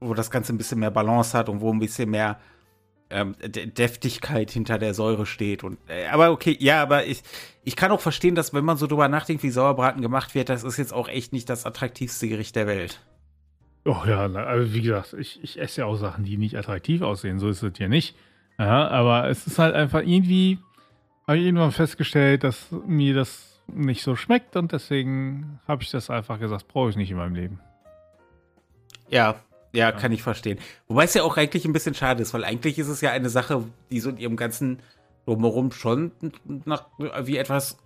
wo 0.00 0.14
das 0.14 0.30
Ganze 0.30 0.52
ein 0.52 0.58
bisschen 0.58 0.80
mehr 0.80 0.90
Balance 0.90 1.36
hat 1.36 1.48
und 1.48 1.60
wo 1.60 1.72
ein 1.72 1.78
bisschen 1.78 2.10
mehr 2.10 2.38
ähm, 3.10 3.34
Deftigkeit 3.40 4.50
hinter 4.50 4.78
der 4.78 4.94
Säure 4.94 5.26
steht. 5.26 5.64
Und, 5.64 5.78
äh, 5.88 6.06
aber 6.08 6.30
okay, 6.30 6.56
ja, 6.60 6.82
aber 6.82 7.06
ich, 7.06 7.22
ich 7.64 7.76
kann 7.76 7.90
auch 7.90 8.00
verstehen, 8.00 8.34
dass 8.34 8.52
wenn 8.52 8.64
man 8.64 8.76
so 8.76 8.86
drüber 8.86 9.08
nachdenkt, 9.08 9.42
wie 9.42 9.50
Sauerbraten 9.50 10.02
gemacht 10.02 10.34
wird, 10.34 10.48
das 10.48 10.64
ist 10.64 10.76
jetzt 10.76 10.92
auch 10.92 11.08
echt 11.08 11.32
nicht 11.32 11.48
das 11.48 11.66
attraktivste 11.66 12.28
Gericht 12.28 12.56
der 12.56 12.66
Welt. 12.66 13.00
Oh 13.84 14.02
ja, 14.06 14.26
also 14.26 14.74
wie 14.74 14.82
gesagt, 14.82 15.14
ich, 15.14 15.42
ich 15.42 15.58
esse 15.58 15.80
ja 15.80 15.86
auch 15.86 15.96
Sachen, 15.96 16.24
die 16.24 16.36
nicht 16.36 16.56
attraktiv 16.56 17.00
aussehen, 17.00 17.38
so 17.38 17.48
ist 17.48 17.62
es 17.62 17.78
ja 17.78 17.88
nicht. 17.88 18.16
Ja, 18.58 18.88
aber 18.88 19.28
es 19.28 19.46
ist 19.46 19.58
halt 19.58 19.74
einfach 19.74 20.02
irgendwie, 20.02 20.58
habe 21.26 21.38
ich 21.38 21.46
irgendwann 21.46 21.72
festgestellt, 21.72 22.44
dass 22.44 22.68
mir 22.86 23.14
das 23.14 23.60
nicht 23.68 24.02
so 24.02 24.16
schmeckt 24.16 24.56
und 24.56 24.72
deswegen 24.72 25.60
habe 25.66 25.82
ich 25.82 25.90
das 25.90 26.10
einfach 26.10 26.38
gesagt, 26.38 26.68
brauche 26.68 26.90
ich 26.90 26.96
nicht 26.96 27.10
in 27.10 27.16
meinem 27.16 27.34
Leben. 27.34 27.60
Ja, 29.08 29.36
ja, 29.78 29.92
kann 29.92 30.12
ich 30.12 30.22
verstehen. 30.22 30.58
Wobei 30.88 31.04
es 31.04 31.14
ja 31.14 31.22
auch 31.22 31.36
eigentlich 31.36 31.64
ein 31.64 31.72
bisschen 31.72 31.94
schade 31.94 32.22
ist, 32.22 32.34
weil 32.34 32.44
eigentlich 32.44 32.78
ist 32.78 32.88
es 32.88 33.00
ja 33.00 33.10
eine 33.10 33.30
Sache, 33.30 33.64
die 33.90 34.00
so 34.00 34.10
in 34.10 34.18
ihrem 34.18 34.36
ganzen 34.36 34.80
Drumherum 35.24 35.72
schon 35.72 36.12
nach, 36.64 36.86
wie 37.22 37.36
etwas 37.36 37.78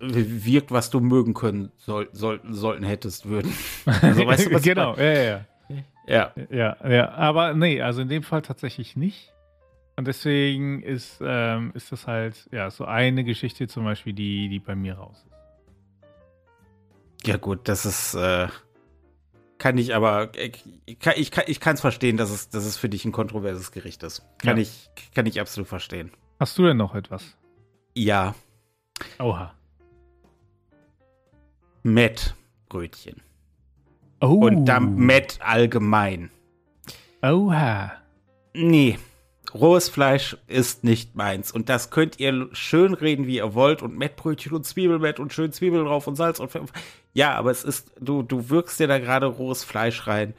wirkt, 0.00 0.72
was 0.72 0.90
du 0.90 1.00
mögen 1.00 1.32
können 1.34 1.72
soll, 1.76 2.08
soll, 2.12 2.40
sollten 2.48 2.84
hättest 2.84 3.28
würden. 3.28 3.52
Also, 3.86 4.26
weißt 4.26 4.46
du, 4.46 4.52
was 4.52 4.62
genau, 4.62 4.96
ja, 4.96 5.12
ja, 5.12 5.22
ja. 6.06 6.34
Ja, 6.50 6.76
ja. 6.88 7.10
Aber 7.10 7.54
nee, 7.54 7.80
also 7.80 8.02
in 8.02 8.08
dem 8.08 8.22
Fall 8.22 8.42
tatsächlich 8.42 8.96
nicht. 8.96 9.32
Und 9.96 10.06
deswegen 10.06 10.82
ist, 10.82 11.20
ähm, 11.22 11.72
ist 11.74 11.92
das 11.92 12.06
halt, 12.06 12.48
ja, 12.50 12.70
so 12.70 12.84
eine 12.84 13.22
Geschichte 13.22 13.68
zum 13.68 13.84
Beispiel, 13.84 14.12
die, 14.12 14.48
die 14.48 14.58
bei 14.58 14.74
mir 14.74 14.94
raus 14.94 15.24
ist. 15.26 15.30
Ja, 17.26 17.36
gut, 17.36 17.68
das 17.68 17.84
ist, 17.84 18.14
äh, 18.14 18.48
kann 19.60 19.78
ich 19.78 19.94
aber, 19.94 20.32
ich, 20.36 20.64
ich, 20.86 21.30
ich 21.46 21.60
kann 21.60 21.74
es 21.74 21.80
verstehen, 21.80 22.16
dass 22.16 22.30
es, 22.30 22.48
dass 22.48 22.64
es 22.64 22.76
für 22.76 22.88
dich 22.88 23.04
ein 23.04 23.12
kontroverses 23.12 23.70
Gericht 23.70 24.02
ist. 24.02 24.22
Kann, 24.38 24.56
ja. 24.56 24.62
ich, 24.62 24.90
kann 25.14 25.26
ich 25.26 25.38
absolut 25.38 25.68
verstehen. 25.68 26.10
Hast 26.40 26.58
du 26.58 26.64
denn 26.64 26.78
noch 26.78 26.94
etwas? 26.94 27.36
Ja. 27.94 28.34
Oha. 29.18 29.54
Met-Brötchen. 31.82 33.22
Oh. 34.20 34.46
Und 34.46 34.64
dann 34.64 34.96
Met 34.96 35.38
allgemein. 35.42 36.30
Oha. 37.22 37.92
Nee. 38.54 38.98
Rohes 39.54 39.88
Fleisch 39.88 40.36
ist 40.46 40.84
nicht 40.84 41.16
meins. 41.16 41.52
Und 41.52 41.68
das 41.68 41.90
könnt 41.90 42.20
ihr 42.20 42.48
schön 42.52 42.94
reden, 42.94 43.26
wie 43.26 43.36
ihr 43.36 43.54
wollt. 43.54 43.82
Und 43.82 43.96
Mettbrötchen 43.96 44.52
und 44.52 44.64
Zwiebelmett 44.64 45.18
und 45.18 45.32
schön 45.32 45.52
Zwiebeln 45.52 45.84
drauf 45.84 46.06
und 46.06 46.16
Salz 46.16 46.40
und 46.40 46.50
Pfeffer. 46.50 46.72
Ja, 47.12 47.34
aber 47.34 47.50
es 47.50 47.64
ist, 47.64 47.92
du, 48.00 48.22
du 48.22 48.50
wirkst 48.50 48.78
dir 48.80 48.86
da 48.86 48.98
gerade 48.98 49.26
rohes 49.26 49.64
Fleisch 49.64 50.06
rein. 50.06 50.34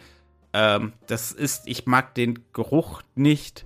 Ähm, 0.53 0.93
das 1.07 1.31
ist, 1.31 1.63
ich 1.67 1.85
mag 1.85 2.15
den 2.15 2.39
Geruch 2.53 3.01
nicht. 3.15 3.65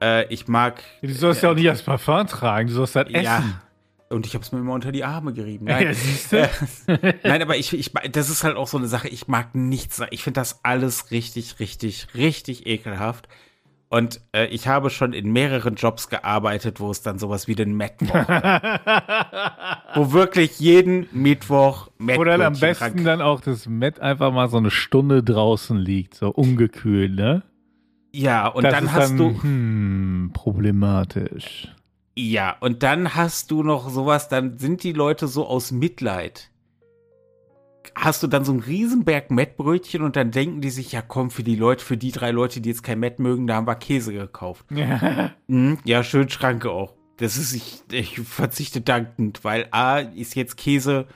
Äh, 0.00 0.32
ich 0.32 0.48
mag. 0.48 0.82
Du 1.02 1.12
sollst 1.12 1.42
äh, 1.42 1.46
ja 1.46 1.52
auch 1.52 1.56
nicht 1.56 1.68
als 1.68 1.82
Parfum 1.82 2.26
tragen, 2.26 2.68
du 2.68 2.74
sollst 2.74 2.96
halt 2.96 3.08
essen. 3.08 3.24
Ja. 3.24 3.62
Und 4.10 4.26
ich 4.26 4.34
habe 4.34 4.42
es 4.42 4.52
mir 4.52 4.58
immer 4.58 4.72
unter 4.72 4.90
die 4.90 5.04
Arme 5.04 5.32
gerieben. 5.32 5.64
Nein, 5.68 5.94
ja? 6.30 6.48
Nein 7.22 7.42
aber 7.42 7.56
ich, 7.56 7.72
ich, 7.74 7.92
das 8.10 8.30
ist 8.30 8.42
halt 8.42 8.56
auch 8.56 8.68
so 8.68 8.78
eine 8.78 8.88
Sache. 8.88 9.08
Ich 9.08 9.28
mag 9.28 9.54
nichts. 9.54 10.00
Ich 10.10 10.22
finde 10.22 10.40
das 10.40 10.64
alles 10.64 11.10
richtig, 11.10 11.60
richtig, 11.60 12.08
richtig 12.14 12.66
ekelhaft. 12.66 13.28
Und 13.90 14.20
äh, 14.32 14.46
ich 14.46 14.68
habe 14.68 14.90
schon 14.90 15.14
in 15.14 15.32
mehreren 15.32 15.76
Jobs 15.76 16.10
gearbeitet, 16.10 16.78
wo 16.78 16.90
es 16.90 17.00
dann 17.00 17.18
sowas 17.18 17.48
wie 17.48 17.54
den 17.54 17.74
Mittwoch 17.74 18.12
Wo 19.94 20.12
wirklich 20.12 20.60
jeden 20.60 21.06
Mittwoch 21.12 21.88
Met 21.96 22.18
Oder 22.18 22.34
am 22.44 22.58
besten 22.58 22.84
rank. 22.84 23.04
dann 23.04 23.22
auch 23.22 23.40
das 23.40 23.66
Met 23.66 24.00
einfach 24.00 24.30
mal 24.30 24.48
so 24.50 24.58
eine 24.58 24.70
Stunde 24.70 25.22
draußen 25.22 25.78
liegt, 25.78 26.14
so 26.14 26.28
ungekühlt, 26.28 27.14
ne? 27.14 27.42
Ja, 28.12 28.48
und 28.48 28.64
das 28.64 28.74
dann 28.74 28.92
hast 28.92 29.10
dann, 29.10 29.16
du. 29.16 29.42
Hm, 29.42 30.30
problematisch. 30.34 31.74
Ja, 32.16 32.56
und 32.60 32.82
dann 32.82 33.14
hast 33.14 33.50
du 33.50 33.62
noch 33.62 33.88
sowas, 33.88 34.28
dann 34.28 34.58
sind 34.58 34.82
die 34.82 34.92
Leute 34.92 35.28
so 35.28 35.46
aus 35.46 35.72
Mitleid 35.72 36.50
hast 37.94 38.22
du 38.22 38.26
dann 38.26 38.44
so 38.44 38.52
einen 38.52 38.60
Riesenberg 38.60 39.30
Mettbrötchen 39.30 40.02
und 40.02 40.16
dann 40.16 40.30
denken 40.30 40.60
die 40.60 40.70
sich, 40.70 40.92
ja 40.92 41.02
komm, 41.02 41.30
für 41.30 41.42
die 41.42 41.56
Leute, 41.56 41.84
für 41.84 41.96
die 41.96 42.12
drei 42.12 42.30
Leute, 42.30 42.60
die 42.60 42.68
jetzt 42.68 42.82
kein 42.82 42.98
Mett 43.00 43.18
mögen, 43.18 43.46
da 43.46 43.56
haben 43.56 43.66
wir 43.66 43.76
Käse 43.76 44.12
gekauft. 44.12 44.66
Ja, 44.70 45.32
mhm, 45.46 45.78
ja 45.84 46.02
schön 46.02 46.28
Schranke 46.28 46.70
auch. 46.70 46.94
Das 47.18 47.36
ist, 47.36 47.52
ich, 47.52 47.82
ich 47.90 48.20
verzichte 48.20 48.80
dankend, 48.80 49.42
weil 49.42 49.66
A 49.72 49.98
ist 49.98 50.36
jetzt 50.36 50.56
Käse, 50.56 51.06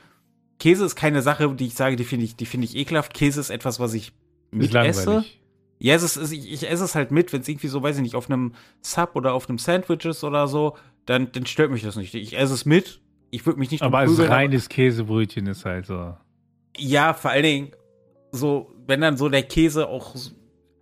Käse 0.59 0.85
ist 0.85 0.97
keine 0.97 1.23
Sache, 1.23 1.55
die 1.55 1.67
ich 1.67 1.75
sage, 1.75 1.97
die 1.97 2.05
finde 2.05 2.25
ich, 2.25 2.37
die 2.37 2.47
finde 2.47 2.67
ich 2.67 2.77
ekelhaft. 2.77 3.15
Käse 3.15 3.41
ist 3.41 3.51
etwas, 3.51 3.79
was 3.81 3.95
ich 3.95 4.13
mit 4.51 4.75
esse. 4.75 5.25
Ja, 5.79 5.95
es 5.97 6.17
ist, 6.17 6.33
ich, 6.33 6.53
ich 6.53 6.71
esse 6.71 6.85
es 6.85 6.95
halt 6.95 7.11
mit, 7.11 7.33
wenn 7.33 7.41
es 7.41 7.49
irgendwie 7.49 7.67
so, 7.67 7.83
weiß 7.83 7.97
ich 7.97 8.03
nicht, 8.03 8.15
auf 8.15 8.31
einem 8.31 8.53
Sub 8.83 9.17
oder 9.17 9.35
auf 9.35 9.49
einem 9.49 9.59
Sandwich 9.59 10.05
ist 10.05 10.23
oder 10.23 10.47
so, 10.47 10.77
dann, 11.07 11.33
dann 11.33 11.47
stört 11.47 11.73
mich 11.73 11.83
das 11.83 11.97
nicht. 11.97 12.15
Ich 12.15 12.39
esse 12.39 12.55
es 12.55 12.65
mit. 12.65 13.01
Ich 13.33 13.47
würde 13.47 13.59
mich 13.59 13.71
nicht 13.71 13.83
Aber 13.83 13.99
als 13.99 14.19
reines 14.19 14.69
Käsebrötchen 14.69 15.47
ist 15.47 15.65
halt 15.65 15.87
so. 15.87 16.15
Ja, 16.77 17.15
vor 17.15 17.31
allen 17.31 17.43
Dingen, 17.43 17.71
so, 18.31 18.75
wenn 18.87 19.01
dann 19.01 19.17
so 19.17 19.29
der 19.29 19.43
Käse 19.43 19.89
auch 19.89 20.15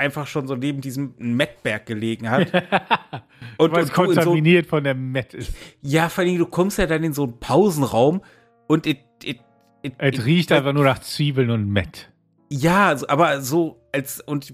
einfach 0.00 0.26
schon 0.26 0.47
so 0.47 0.56
neben 0.56 0.80
diesem 0.80 1.14
Mettberg 1.18 1.87
gelegen 1.87 2.30
hat. 2.30 2.52
und, 3.59 3.73
Weil 3.73 3.85
es 3.85 3.92
kontaminiert 3.92 4.66
so, 4.66 4.70
von 4.70 4.85
der 4.85 4.94
Mett 4.94 5.35
ist. 5.35 5.52
Ja, 5.82 6.09
vor 6.09 6.23
allen 6.23 6.28
Dingen, 6.28 6.38
du 6.38 6.47
kommst 6.47 6.78
ja 6.78 6.87
dann 6.87 7.04
in 7.04 7.12
so 7.12 7.25
einen 7.25 7.38
Pausenraum 7.38 8.23
und 8.66 8.87
it, 8.87 8.99
it, 9.23 9.40
it, 9.82 9.94
es 9.99 10.25
riecht 10.25 10.52
einfach 10.52 10.73
nur 10.73 10.85
nach 10.85 11.00
Zwiebeln 11.00 11.50
und 11.50 11.68
Mett. 11.68 12.11
Ja, 12.49 12.97
aber 13.09 13.42
so 13.42 13.80
als 13.92 14.20
und 14.20 14.52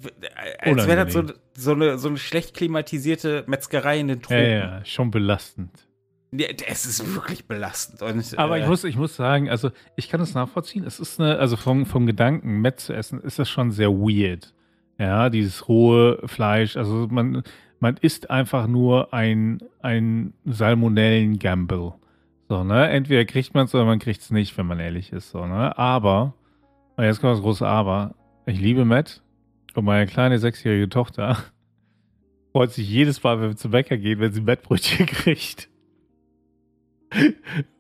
als 0.58 0.86
wäre 0.86 1.04
das 1.04 1.14
so, 1.14 1.24
so, 1.54 1.72
eine, 1.72 1.98
so 1.98 2.08
eine 2.08 2.18
schlecht 2.18 2.54
klimatisierte 2.54 3.44
Metzgerei 3.46 4.00
in 4.00 4.08
den 4.08 4.22
Tropen. 4.22 4.38
Ja, 4.38 4.78
ja, 4.78 4.84
schon 4.84 5.10
belastend. 5.10 5.85
Es 6.32 6.86
ist 6.86 7.14
wirklich 7.14 7.46
belastend. 7.46 8.02
Und, 8.02 8.38
Aber 8.38 8.58
äh, 8.58 8.62
ich, 8.62 8.66
muss, 8.66 8.84
ich 8.84 8.96
muss 8.96 9.16
sagen, 9.16 9.48
also 9.48 9.70
ich 9.94 10.08
kann 10.08 10.20
es 10.20 10.34
nachvollziehen. 10.34 10.84
Es 10.84 10.98
ist 10.98 11.20
eine, 11.20 11.38
also 11.38 11.56
vom, 11.56 11.86
vom 11.86 12.06
Gedanken, 12.06 12.60
Met 12.60 12.80
zu 12.80 12.92
essen, 12.92 13.20
ist 13.20 13.38
das 13.38 13.48
schon 13.48 13.70
sehr 13.70 13.90
weird. 13.90 14.52
Ja, 14.98 15.30
dieses 15.30 15.68
rohe 15.68 16.20
Fleisch. 16.26 16.76
Also 16.76 17.06
man, 17.10 17.42
man 17.80 17.96
isst 17.98 18.30
einfach 18.30 18.66
nur 18.66 19.14
ein, 19.14 19.58
ein 19.80 20.32
Salmonellen-Gamble. 20.44 21.94
So, 22.48 22.64
ne? 22.64 22.88
Entweder 22.88 23.24
kriegt 23.24 23.54
man 23.54 23.66
es 23.66 23.74
oder 23.74 23.84
man 23.84 23.98
kriegt 23.98 24.20
es 24.20 24.30
nicht, 24.30 24.56
wenn 24.56 24.66
man 24.66 24.80
ehrlich 24.80 25.12
ist. 25.12 25.30
So, 25.30 25.46
ne? 25.46 25.76
Aber, 25.78 26.34
und 26.96 27.04
jetzt 27.04 27.20
kommt 27.20 27.34
das 27.34 27.42
große 27.42 27.66
Aber. 27.66 28.14
Ich 28.46 28.60
liebe 28.60 28.84
Matt 28.84 29.22
und 29.74 29.84
meine 29.84 30.06
kleine 30.06 30.38
sechsjährige 30.38 30.88
Tochter 30.88 31.38
freut 32.52 32.72
sich 32.72 32.88
jedes 32.88 33.22
Mal, 33.22 33.40
wenn 33.40 33.50
wir 33.50 33.56
zum 33.56 33.72
Bäcker 33.72 33.98
gehen, 33.98 34.20
wenn 34.20 34.32
sie 34.32 34.40
Mettbrötchen 34.40 35.06
kriegt. 35.06 35.68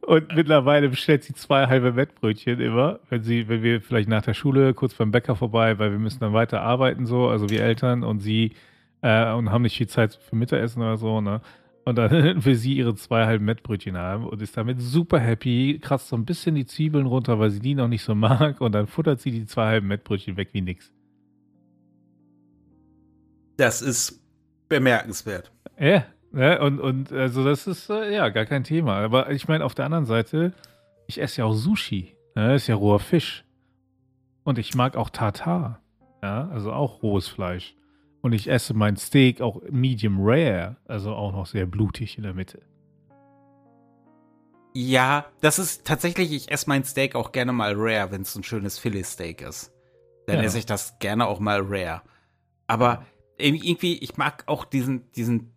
Und 0.02 0.34
mittlerweile 0.36 0.88
bestellt 0.88 1.24
sie 1.24 1.34
zwei 1.34 1.66
halbe 1.66 1.96
Wettbrötchen 1.96 2.60
immer, 2.60 3.00
wenn 3.10 3.22
sie, 3.22 3.48
wenn 3.48 3.62
wir 3.62 3.80
vielleicht 3.80 4.08
nach 4.08 4.22
der 4.22 4.34
Schule 4.34 4.72
kurz 4.72 4.94
beim 4.94 5.10
Bäcker 5.10 5.34
vorbei, 5.34 5.78
weil 5.78 5.90
wir 5.90 5.98
müssen 5.98 6.20
dann 6.20 6.32
weiter 6.32 6.62
arbeiten, 6.62 7.06
so, 7.06 7.28
also 7.28 7.50
wir 7.50 7.62
Eltern 7.62 8.04
und 8.04 8.20
sie 8.20 8.52
äh, 9.02 9.32
und 9.32 9.50
haben 9.50 9.62
nicht 9.62 9.76
viel 9.76 9.88
Zeit 9.88 10.14
für 10.14 10.36
Mittagessen 10.36 10.80
oder 10.82 10.96
so, 10.96 11.20
ne? 11.20 11.40
Und 11.84 11.96
dann 11.96 12.10
will 12.44 12.54
sie 12.54 12.74
ihre 12.74 12.94
zwei 12.94 13.26
halben 13.26 13.44
Mettbrötchen 13.44 13.96
haben 13.96 14.26
und 14.26 14.42
ist 14.42 14.56
damit 14.56 14.80
super 14.80 15.18
happy, 15.18 15.78
kratzt 15.80 16.08
so 16.08 16.16
ein 16.16 16.24
bisschen 16.24 16.54
die 16.54 16.66
Zwiebeln 16.66 17.06
runter, 17.06 17.38
weil 17.38 17.50
sie 17.50 17.60
die 17.60 17.74
noch 17.74 17.88
nicht 17.88 18.02
so 18.02 18.14
mag 18.14 18.60
und 18.60 18.72
dann 18.72 18.86
futtert 18.86 19.20
sie 19.20 19.30
die 19.30 19.46
zwei 19.46 19.66
halben 19.66 19.88
Mettbrötchen 19.88 20.36
weg 20.36 20.48
wie 20.52 20.62
nix. 20.62 20.92
Das 23.56 23.82
ist 23.82 24.20
bemerkenswert. 24.68 25.50
Ja, 25.78 26.04
Ne? 26.36 26.60
Und, 26.60 26.80
und 26.80 27.12
also 27.12 27.42
das 27.44 27.66
ist 27.66 27.88
äh, 27.88 28.14
ja 28.14 28.28
gar 28.28 28.44
kein 28.44 28.62
Thema. 28.62 28.96
Aber 28.98 29.30
ich 29.30 29.48
meine, 29.48 29.64
auf 29.64 29.74
der 29.74 29.86
anderen 29.86 30.04
Seite, 30.04 30.52
ich 31.06 31.18
esse 31.20 31.40
ja 31.40 31.46
auch 31.46 31.54
Sushi. 31.54 32.14
Ne? 32.34 32.54
Ist 32.54 32.66
ja 32.66 32.74
roher 32.74 33.00
Fisch. 33.00 33.42
Und 34.44 34.58
ich 34.58 34.74
mag 34.74 34.96
auch 34.96 35.08
Tartar. 35.08 35.80
Ja, 36.22 36.48
also 36.52 36.72
auch 36.72 37.02
rohes 37.02 37.26
Fleisch. 37.26 37.74
Und 38.20 38.32
ich 38.32 38.50
esse 38.50 38.74
mein 38.74 38.96
Steak 38.96 39.40
auch 39.40 39.62
medium 39.70 40.18
rare, 40.20 40.76
also 40.84 41.14
auch 41.14 41.32
noch 41.32 41.46
sehr 41.46 41.64
blutig 41.64 42.18
in 42.18 42.24
der 42.24 42.34
Mitte. 42.34 42.60
Ja, 44.74 45.24
das 45.40 45.58
ist 45.58 45.86
tatsächlich, 45.86 46.32
ich 46.32 46.50
esse 46.50 46.68
mein 46.68 46.84
Steak 46.84 47.14
auch 47.14 47.32
gerne 47.32 47.52
mal 47.52 47.72
rare, 47.74 48.10
wenn 48.10 48.22
es 48.22 48.36
ein 48.36 48.42
schönes 48.42 48.78
Filet-Steak 48.78 49.40
ist. 49.40 49.72
Dann 50.26 50.36
ja. 50.36 50.42
esse 50.42 50.58
ich 50.58 50.66
das 50.66 50.98
gerne 50.98 51.26
auch 51.26 51.40
mal 51.40 51.62
rare. 51.62 52.02
Aber 52.66 53.06
irgendwie, 53.38 53.96
ich 53.98 54.18
mag 54.18 54.42
auch 54.46 54.66
diesen, 54.66 55.10
diesen 55.12 55.55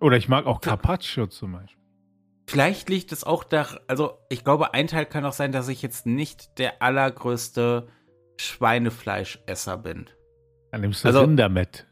oder 0.00 0.16
ich 0.16 0.28
mag 0.28 0.46
auch 0.46 0.60
Carpaccio 0.60 1.26
zum 1.26 1.52
Beispiel. 1.52 1.80
Vielleicht 2.46 2.88
liegt 2.88 3.12
es 3.12 3.22
auch 3.22 3.44
da, 3.44 3.66
also 3.86 4.18
ich 4.28 4.42
glaube, 4.42 4.74
ein 4.74 4.88
Teil 4.88 5.06
kann 5.06 5.24
auch 5.24 5.32
sein, 5.32 5.52
dass 5.52 5.68
ich 5.68 5.82
jetzt 5.82 6.06
nicht 6.06 6.58
der 6.58 6.82
allergrößte 6.82 7.88
Schweinefleischesser 8.38 9.76
bin. 9.76 10.10
Dann 10.72 10.80
nimmst 10.80 11.04
du 11.04 11.08
also, 11.08 11.20
Rindermett. 11.20 11.86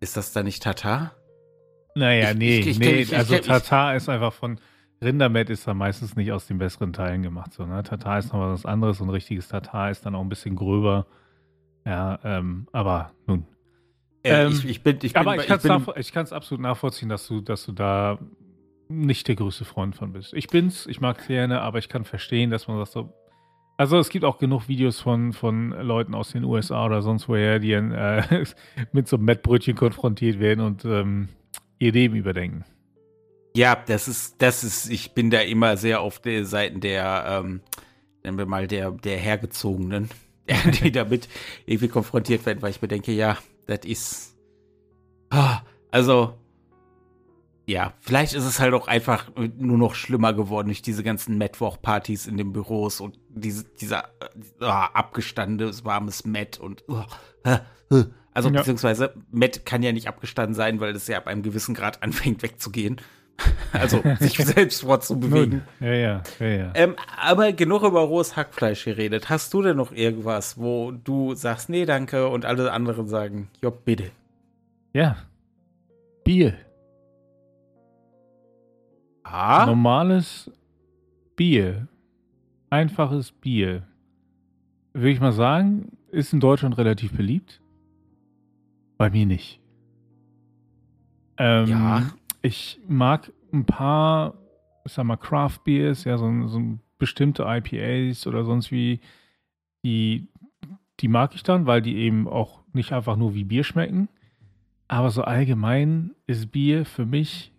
Ist 0.00 0.16
das 0.16 0.32
da 0.32 0.42
nicht 0.42 0.62
Tatar? 0.62 1.14
Naja, 1.94 2.30
ich, 2.30 2.36
nee, 2.38 2.58
ich, 2.60 2.66
ich, 2.68 2.78
nee, 2.78 3.06
also 3.14 3.36
Tatar 3.38 3.96
ist 3.96 4.08
einfach 4.08 4.32
von, 4.32 4.58
Rindermett 5.02 5.50
ist 5.50 5.66
da 5.66 5.74
meistens 5.74 6.16
nicht 6.16 6.32
aus 6.32 6.46
den 6.46 6.58
besseren 6.58 6.92
Teilen 6.92 7.22
gemacht. 7.22 7.52
So, 7.52 7.66
ne? 7.66 7.82
Tatar 7.82 8.18
ist 8.18 8.32
noch 8.32 8.40
was 8.40 8.66
anderes 8.66 9.00
und 9.00 9.10
richtiges 9.10 9.48
Tatar 9.48 9.90
ist 9.90 10.04
dann 10.04 10.14
auch 10.14 10.20
ein 10.20 10.28
bisschen 10.28 10.56
gröber. 10.56 11.06
Ja, 11.86 12.18
ähm, 12.24 12.68
aber 12.72 13.12
nun, 13.26 13.46
äh, 14.22 14.44
ähm, 14.44 14.52
ich, 14.52 14.64
ich, 14.64 14.82
bin, 14.82 14.98
ich 15.02 15.12
bin, 15.14 15.20
aber 15.22 15.36
ich 15.98 16.12
kann 16.12 16.24
es 16.24 16.32
absolut 16.32 16.60
nachvollziehen, 16.60 17.08
dass 17.08 17.26
du, 17.26 17.40
dass 17.40 17.64
du 17.64 17.72
da 17.72 18.18
nicht 18.88 19.28
der 19.28 19.36
größte 19.36 19.64
Freund 19.64 19.94
von 19.94 20.12
bist. 20.12 20.34
Ich 20.34 20.48
bin's, 20.48 20.86
ich 20.86 21.00
mag 21.00 21.20
es 21.20 21.26
gerne, 21.28 21.60
aber 21.62 21.78
ich 21.78 21.88
kann 21.88 22.04
verstehen, 22.04 22.50
dass 22.50 22.68
man 22.68 22.78
das 22.78 22.92
so. 22.92 23.12
Also 23.76 23.98
es 23.98 24.10
gibt 24.10 24.26
auch 24.26 24.38
genug 24.38 24.68
Videos 24.68 25.00
von, 25.00 25.32
von 25.32 25.70
Leuten 25.70 26.14
aus 26.14 26.32
den 26.32 26.44
USA 26.44 26.84
oder 26.84 27.00
sonst 27.00 27.28
woher, 27.28 27.58
die 27.58 27.72
äh, 27.72 28.44
mit 28.92 29.08
so 29.08 29.16
einem 29.16 29.24
Mettbrötchen 29.24 29.74
konfrontiert 29.74 30.38
werden 30.38 30.60
und 30.60 30.84
ähm, 30.84 31.30
ihr 31.78 31.92
Leben 31.92 32.14
überdenken. 32.14 32.66
Ja, 33.56 33.76
das 33.86 34.06
ist, 34.06 34.42
das 34.42 34.64
ist, 34.64 34.90
ich 34.90 35.12
bin 35.12 35.30
da 35.30 35.40
immer 35.40 35.78
sehr 35.78 36.02
auf 36.02 36.20
der 36.20 36.44
Seite 36.44 36.78
der, 36.78 37.24
ähm, 37.26 37.62
nennen 38.22 38.36
wir 38.36 38.46
mal, 38.46 38.66
der, 38.66 38.90
der 38.90 39.16
Hergezogenen, 39.16 40.10
die 40.82 40.92
damit 40.92 41.28
irgendwie 41.64 41.88
konfrontiert 41.88 42.44
werden, 42.44 42.60
weil 42.60 42.70
ich 42.70 42.82
mir 42.82 42.88
denke, 42.88 43.12
ja, 43.12 43.38
das 43.70 43.80
ist. 43.84 44.36
Ah, 45.30 45.60
also, 45.90 46.34
ja, 47.66 47.94
vielleicht 48.00 48.34
ist 48.34 48.44
es 48.44 48.58
halt 48.58 48.74
auch 48.74 48.88
einfach 48.88 49.30
nur 49.36 49.78
noch 49.78 49.94
schlimmer 49.94 50.32
geworden 50.32 50.66
durch 50.66 50.82
diese 50.82 51.04
ganzen 51.04 51.38
Mittwoch-Partys 51.38 52.26
in 52.26 52.36
den 52.36 52.52
Büros 52.52 53.00
und 53.00 53.18
diese, 53.28 53.64
dieser 53.64 54.10
uh, 54.60 54.64
abgestandenes 54.64 55.84
warmes 55.84 56.24
Met 56.24 56.58
und 56.58 56.84
uh, 56.88 57.04
also 58.32 58.48
ja. 58.48 58.58
beziehungsweise 58.58 59.14
Met 59.30 59.66
kann 59.66 59.82
ja 59.82 59.92
nicht 59.92 60.08
abgestanden 60.08 60.54
sein, 60.54 60.80
weil 60.80 60.94
es 60.94 61.06
ja 61.06 61.18
ab 61.18 61.26
einem 61.26 61.42
gewissen 61.42 61.74
Grad 61.74 62.02
anfängt 62.02 62.42
wegzugehen. 62.42 63.00
Also 63.72 64.02
sich 64.18 64.36
selbst 64.38 64.82
fortzubewegen. 64.82 65.62
Ja, 65.78 65.92
ja, 65.92 66.22
ja, 66.40 66.46
ja. 66.46 66.72
Ähm, 66.74 66.96
aber 67.16 67.52
genug 67.52 67.82
über 67.82 68.00
rohes 68.00 68.36
Hackfleisch 68.36 68.84
geredet. 68.84 69.30
Hast 69.30 69.54
du 69.54 69.62
denn 69.62 69.76
noch 69.76 69.92
irgendwas, 69.92 70.58
wo 70.58 70.90
du 70.90 71.34
sagst, 71.34 71.68
nee, 71.68 71.86
danke, 71.86 72.28
und 72.28 72.44
alle 72.44 72.72
anderen 72.72 73.06
sagen, 73.06 73.48
ja, 73.62 73.70
bitte? 73.70 74.10
Ja. 74.92 75.16
Bier. 76.24 76.54
Ah? 79.22 79.66
Normales 79.66 80.50
Bier. 81.36 81.86
Einfaches 82.70 83.32
Bier. 83.32 83.84
Würde 84.92 85.10
ich 85.10 85.20
mal 85.20 85.32
sagen, 85.32 85.92
ist 86.10 86.32
in 86.32 86.40
Deutschland 86.40 86.76
relativ 86.76 87.12
beliebt. 87.12 87.60
Bei 88.98 89.10
mir 89.10 89.26
nicht. 89.26 89.60
Ähm, 91.38 91.66
ja. 91.66 92.02
Ich 92.42 92.80
mag 92.88 93.32
ein 93.52 93.64
paar, 93.64 94.34
ich 94.84 94.92
sag 94.92 95.04
mal, 95.04 95.16
Craft 95.16 95.60
Beers, 95.64 96.04
ja, 96.04 96.16
so, 96.16 96.48
so 96.48 96.78
bestimmte 96.98 97.44
IPAs 97.46 98.26
oder 98.26 98.44
sonst 98.44 98.70
wie, 98.70 99.00
die, 99.84 100.28
die 101.00 101.08
mag 101.08 101.34
ich 101.34 101.42
dann, 101.42 101.66
weil 101.66 101.82
die 101.82 101.96
eben 101.96 102.28
auch 102.28 102.60
nicht 102.72 102.92
einfach 102.92 103.16
nur 103.16 103.34
wie 103.34 103.44
Bier 103.44 103.64
schmecken. 103.64 104.08
Aber 104.88 105.10
so 105.10 105.22
allgemein 105.22 106.12
ist 106.26 106.50
Bier 106.50 106.84
für 106.84 107.06
mich 107.06 107.52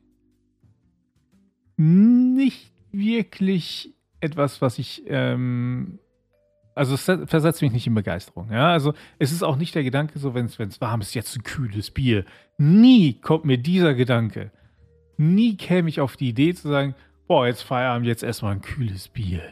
nicht 1.77 2.71
wirklich 2.91 3.93
etwas, 4.19 4.61
was 4.61 4.77
ich, 4.79 5.03
ähm, 5.07 5.99
also 6.75 6.93
es 6.93 7.03
versetzt 7.03 7.61
mich 7.61 7.71
nicht 7.71 7.87
in 7.87 7.95
Begeisterung. 7.95 8.51
Ja, 8.51 8.69
also 8.69 8.93
es 9.17 9.31
ist 9.31 9.43
auch 9.43 9.55
nicht 9.55 9.73
der 9.75 9.83
Gedanke, 9.83 10.19
so 10.19 10.33
wenn 10.33 10.45
es 10.45 10.81
warm 10.81 11.01
ist, 11.01 11.13
jetzt 11.13 11.35
ein 11.35 11.43
kühles 11.43 11.91
Bier. 11.91 12.25
Nie 12.57 13.13
kommt 13.13 13.45
mir 13.45 13.57
dieser 13.57 13.93
Gedanke. 13.93 14.51
Nie 15.21 15.55
käme 15.55 15.87
ich 15.87 15.99
auf 15.99 16.17
die 16.17 16.29
Idee 16.29 16.55
zu 16.55 16.67
sagen, 16.67 16.95
boah, 17.27 17.45
jetzt 17.45 17.61
Feierabend, 17.61 18.07
jetzt 18.07 18.23
erstmal 18.23 18.53
ein 18.53 18.61
kühles 18.61 19.07
Bier. 19.07 19.43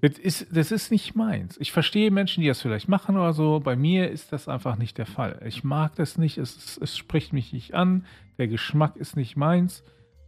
Das 0.00 0.18
ist, 0.18 0.48
das 0.50 0.72
ist 0.72 0.90
nicht 0.90 1.14
meins. 1.14 1.56
Ich 1.60 1.70
verstehe 1.70 2.10
Menschen, 2.10 2.40
die 2.40 2.48
das 2.48 2.60
vielleicht 2.60 2.88
machen 2.88 3.16
oder 3.16 3.32
so. 3.32 3.60
Bei 3.60 3.76
mir 3.76 4.10
ist 4.10 4.32
das 4.32 4.48
einfach 4.48 4.76
nicht 4.76 4.98
der 4.98 5.06
Fall. 5.06 5.40
Ich 5.46 5.62
mag 5.62 5.94
das 5.94 6.18
nicht. 6.18 6.38
Es, 6.38 6.76
es 6.82 6.96
spricht 6.96 7.32
mich 7.32 7.52
nicht 7.52 7.72
an. 7.72 8.04
Der 8.36 8.48
Geschmack 8.48 8.96
ist 8.96 9.16
nicht 9.16 9.36
meins. 9.36 9.84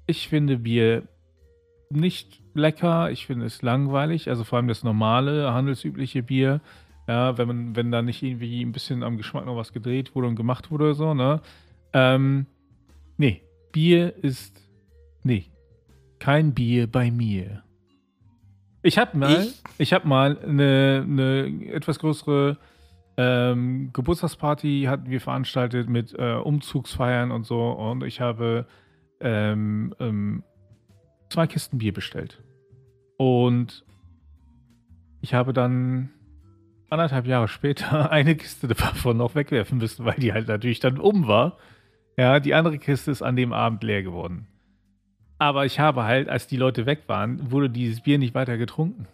Ich 0.06 0.28
finde 0.28 0.58
Bier 0.58 1.08
nicht 1.90 2.40
lecker. 2.54 3.10
Ich 3.10 3.26
finde 3.26 3.46
es 3.46 3.62
langweilig. 3.62 4.28
Also 4.28 4.44
vor 4.44 4.58
allem 4.58 4.68
das 4.68 4.84
normale, 4.84 5.52
handelsübliche 5.52 6.22
Bier. 6.22 6.60
Ja, 7.08 7.36
wenn 7.36 7.48
man, 7.48 7.74
wenn 7.74 7.90
da 7.90 8.00
nicht 8.00 8.22
irgendwie 8.22 8.62
ein 8.62 8.70
bisschen 8.70 9.02
am 9.02 9.16
Geschmack 9.16 9.44
noch 9.44 9.56
was 9.56 9.72
gedreht 9.72 10.14
wurde 10.14 10.28
und 10.28 10.36
gemacht 10.36 10.70
wurde 10.70 10.84
oder 10.84 10.94
so, 10.94 11.14
ne? 11.14 11.42
Ähm, 11.92 12.46
nee, 13.16 13.42
Bier 13.72 14.14
ist. 14.22 14.67
Nee. 15.28 15.44
Kein 16.20 16.54
Bier 16.54 16.86
bei 16.86 17.10
mir. 17.10 17.62
Ich 18.82 18.96
habe 18.96 19.18
mal, 19.18 19.42
ich, 19.42 19.62
ich 19.76 19.92
habe 19.92 20.08
mal 20.08 20.38
eine, 20.38 21.04
eine, 21.06 21.70
etwas 21.70 21.98
größere 21.98 22.56
ähm, 23.18 23.90
Geburtstagsparty 23.92 24.86
hatten 24.88 25.10
wir 25.10 25.20
veranstaltet 25.20 25.90
mit 25.90 26.14
äh, 26.18 26.36
Umzugsfeiern 26.36 27.30
und 27.30 27.44
so 27.44 27.72
und 27.72 28.04
ich 28.04 28.22
habe 28.22 28.66
ähm, 29.20 29.94
ähm, 30.00 30.44
zwei 31.28 31.46
Kisten 31.46 31.76
Bier 31.76 31.92
bestellt 31.92 32.42
und 33.18 33.84
ich 35.20 35.34
habe 35.34 35.52
dann 35.52 36.08
anderthalb 36.88 37.26
Jahre 37.26 37.48
später 37.48 38.10
eine 38.10 38.34
Kiste 38.34 38.66
davon 38.66 39.18
noch 39.18 39.34
wegwerfen 39.34 39.76
müssen, 39.76 40.06
weil 40.06 40.16
die 40.16 40.32
halt 40.32 40.48
natürlich 40.48 40.80
dann 40.80 40.98
um 40.98 41.26
war. 41.28 41.58
Ja, 42.16 42.40
die 42.40 42.54
andere 42.54 42.78
Kiste 42.78 43.10
ist 43.10 43.20
an 43.20 43.36
dem 43.36 43.52
Abend 43.52 43.82
leer 43.82 44.02
geworden. 44.02 44.48
Aber 45.38 45.66
ich 45.66 45.78
habe 45.78 46.04
halt, 46.04 46.28
als 46.28 46.46
die 46.46 46.56
Leute 46.56 46.86
weg 46.86 47.04
waren, 47.06 47.50
wurde 47.50 47.70
dieses 47.70 48.00
Bier 48.00 48.18
nicht 48.18 48.34
weiter 48.34 48.56
getrunken. 48.58 49.06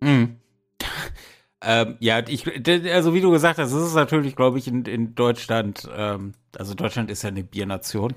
Mhm. 0.00 0.36
ähm, 1.62 1.96
ja, 2.00 2.26
ich, 2.26 2.46
also 2.92 3.14
wie 3.14 3.20
du 3.20 3.30
gesagt 3.30 3.58
hast, 3.58 3.72
das 3.72 3.82
ist 3.82 3.94
natürlich, 3.94 4.36
glaube 4.36 4.58
ich, 4.58 4.68
in, 4.68 4.84
in 4.84 5.14
Deutschland, 5.14 5.88
ähm, 5.94 6.32
also 6.56 6.74
Deutschland 6.74 7.10
ist 7.10 7.22
ja 7.22 7.28
eine 7.28 7.44
Biernation. 7.44 8.14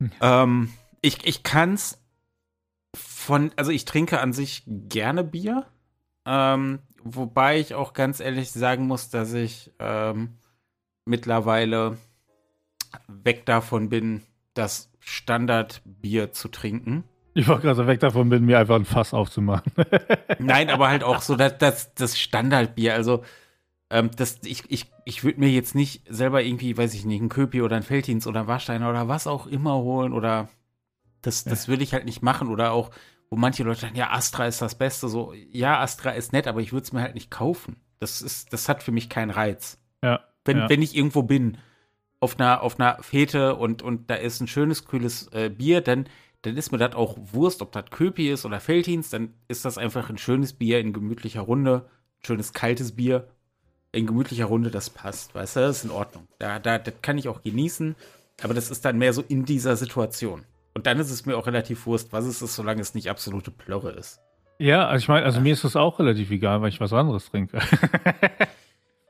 Hm. 0.00 0.10
Ähm, 0.20 0.72
ich 1.00 1.26
ich 1.26 1.42
kann 1.42 1.74
es 1.74 1.98
von, 2.94 3.50
also 3.56 3.70
ich 3.70 3.84
trinke 3.84 4.20
an 4.20 4.32
sich 4.32 4.62
gerne 4.66 5.24
Bier, 5.24 5.66
ähm, 6.26 6.80
wobei 7.02 7.58
ich 7.58 7.74
auch 7.74 7.92
ganz 7.92 8.20
ehrlich 8.20 8.50
sagen 8.50 8.86
muss, 8.86 9.10
dass 9.10 9.32
ich 9.32 9.72
ähm, 9.78 10.36
mittlerweile 11.04 11.96
weg 13.08 13.46
davon 13.46 13.88
bin, 13.88 14.22
das 14.54 14.90
Standardbier 15.00 16.32
zu 16.32 16.48
trinken. 16.48 17.04
Ich 17.34 17.48
war 17.48 17.60
gerade 17.60 17.86
weg 17.86 18.00
davon, 18.00 18.28
bin 18.28 18.44
mir 18.44 18.58
einfach 18.58 18.76
ein 18.76 18.84
Fass 18.84 19.14
aufzumachen. 19.14 19.72
Nein, 20.38 20.68
aber 20.68 20.88
halt 20.88 21.02
auch 21.02 21.22
so 21.22 21.34
das, 21.34 21.56
das, 21.58 21.94
das 21.94 22.18
Standardbier. 22.18 22.94
Also, 22.94 23.22
ähm, 23.88 24.10
das, 24.16 24.40
ich, 24.44 24.64
ich, 24.68 24.90
ich 25.04 25.24
würde 25.24 25.40
mir 25.40 25.48
jetzt 25.48 25.74
nicht 25.74 26.02
selber 26.08 26.42
irgendwie, 26.42 26.76
weiß 26.76 26.92
ich 26.94 27.04
nicht, 27.04 27.22
ein 27.22 27.30
Köpi 27.30 27.62
oder 27.62 27.76
ein 27.76 27.82
Feldhins 27.82 28.26
oder 28.26 28.40
ein 28.40 28.46
Warsteiner 28.46 28.90
oder 28.90 29.08
was 29.08 29.26
auch 29.26 29.46
immer 29.46 29.76
holen 29.76 30.12
oder 30.12 30.48
das, 31.22 31.44
das 31.44 31.68
will 31.68 31.80
ich 31.80 31.94
halt 31.94 32.04
nicht 32.04 32.22
machen. 32.22 32.48
Oder 32.48 32.72
auch, 32.72 32.90
wo 33.30 33.36
manche 33.36 33.62
Leute 33.62 33.80
sagen, 33.80 33.96
ja, 33.96 34.10
Astra 34.10 34.46
ist 34.46 34.60
das 34.60 34.74
Beste. 34.74 35.08
So, 35.08 35.32
ja, 35.50 35.80
Astra 35.80 36.10
ist 36.10 36.32
nett, 36.32 36.46
aber 36.46 36.60
ich 36.60 36.72
würde 36.72 36.84
es 36.84 36.92
mir 36.92 37.00
halt 37.00 37.14
nicht 37.14 37.30
kaufen. 37.30 37.76
Das 37.98 38.20
ist, 38.20 38.52
das 38.52 38.68
hat 38.68 38.82
für 38.82 38.92
mich 38.92 39.08
keinen 39.08 39.30
Reiz. 39.30 39.78
Ja. 40.02 40.20
Wenn, 40.44 40.58
ja. 40.58 40.68
wenn 40.68 40.82
ich 40.82 40.96
irgendwo 40.96 41.22
bin 41.22 41.58
auf 42.22 42.38
einer, 42.38 42.62
auf 42.62 42.78
einer 42.78 43.02
Fete 43.02 43.56
und, 43.56 43.82
und 43.82 44.08
da 44.08 44.14
ist 44.14 44.40
ein 44.40 44.46
schönes, 44.46 44.84
kühles 44.84 45.28
äh, 45.32 45.50
Bier, 45.50 45.80
dann, 45.80 46.06
dann 46.42 46.56
ist 46.56 46.70
mir 46.70 46.78
das 46.78 46.94
auch 46.94 47.18
Wurst, 47.32 47.60
ob 47.62 47.72
das 47.72 47.86
Köpi 47.90 48.30
ist 48.30 48.44
oder 48.44 48.60
Feldhins, 48.60 49.10
dann 49.10 49.34
ist 49.48 49.64
das 49.64 49.76
einfach 49.76 50.08
ein 50.08 50.18
schönes 50.18 50.52
Bier 50.52 50.78
in 50.78 50.92
gemütlicher 50.92 51.40
Runde, 51.40 51.84
schönes 52.24 52.52
kaltes 52.52 52.92
Bier 52.92 53.26
in 53.90 54.06
gemütlicher 54.06 54.44
Runde, 54.44 54.70
das 54.70 54.88
passt, 54.88 55.34
weißt 55.34 55.56
du, 55.56 55.60
das 55.60 55.78
ist 55.78 55.84
in 55.84 55.90
Ordnung. 55.90 56.28
Da, 56.38 56.60
da, 56.60 56.78
das 56.78 56.94
kann 57.02 57.18
ich 57.18 57.26
auch 57.26 57.42
genießen, 57.42 57.96
aber 58.40 58.54
das 58.54 58.70
ist 58.70 58.84
dann 58.84 58.98
mehr 58.98 59.12
so 59.12 59.24
in 59.26 59.44
dieser 59.44 59.74
Situation. 59.74 60.44
Und 60.74 60.86
dann 60.86 61.00
ist 61.00 61.10
es 61.10 61.26
mir 61.26 61.36
auch 61.36 61.48
relativ 61.48 61.86
Wurst, 61.86 62.12
was 62.12 62.24
es 62.24 62.40
ist, 62.40 62.54
solange 62.54 62.82
es 62.82 62.94
nicht 62.94 63.10
absolute 63.10 63.50
Plörre 63.50 63.90
ist. 63.90 64.20
Ja, 64.60 64.86
also 64.86 65.02
ich 65.02 65.08
meine, 65.08 65.26
also 65.26 65.40
mir 65.40 65.54
ist 65.54 65.64
das 65.64 65.74
auch 65.74 65.98
relativ 65.98 66.30
egal, 66.30 66.62
weil 66.62 66.68
ich 66.68 66.80
was 66.80 66.92
anderes 66.92 67.28
trinke. 67.28 67.58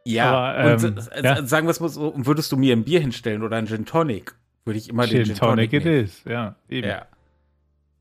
Ja, 0.04 0.32
Aber, 0.32 0.72
ähm, 0.72 0.84
und, 0.84 1.10
ja. 1.22 1.44
sagen 1.44 1.66
wir 1.66 1.70
es 1.70 1.80
mal 1.80 1.88
so, 1.88 2.12
würdest 2.16 2.50
du 2.52 2.56
mir 2.56 2.74
ein 2.74 2.84
Bier 2.84 3.00
hinstellen 3.00 3.42
oder 3.42 3.56
ein 3.56 3.66
Gin 3.66 3.86
Tonic, 3.86 4.34
würde 4.64 4.78
ich 4.78 4.88
immer 4.88 5.06
Gin 5.06 5.18
den 5.18 5.26
Gin 5.26 5.36
Tonic, 5.36 5.70
Tonic 5.70 5.86
it 5.86 5.86
is, 5.86 6.24
ja, 6.24 6.56
eben. 6.68 6.88
Ja. 6.88 7.06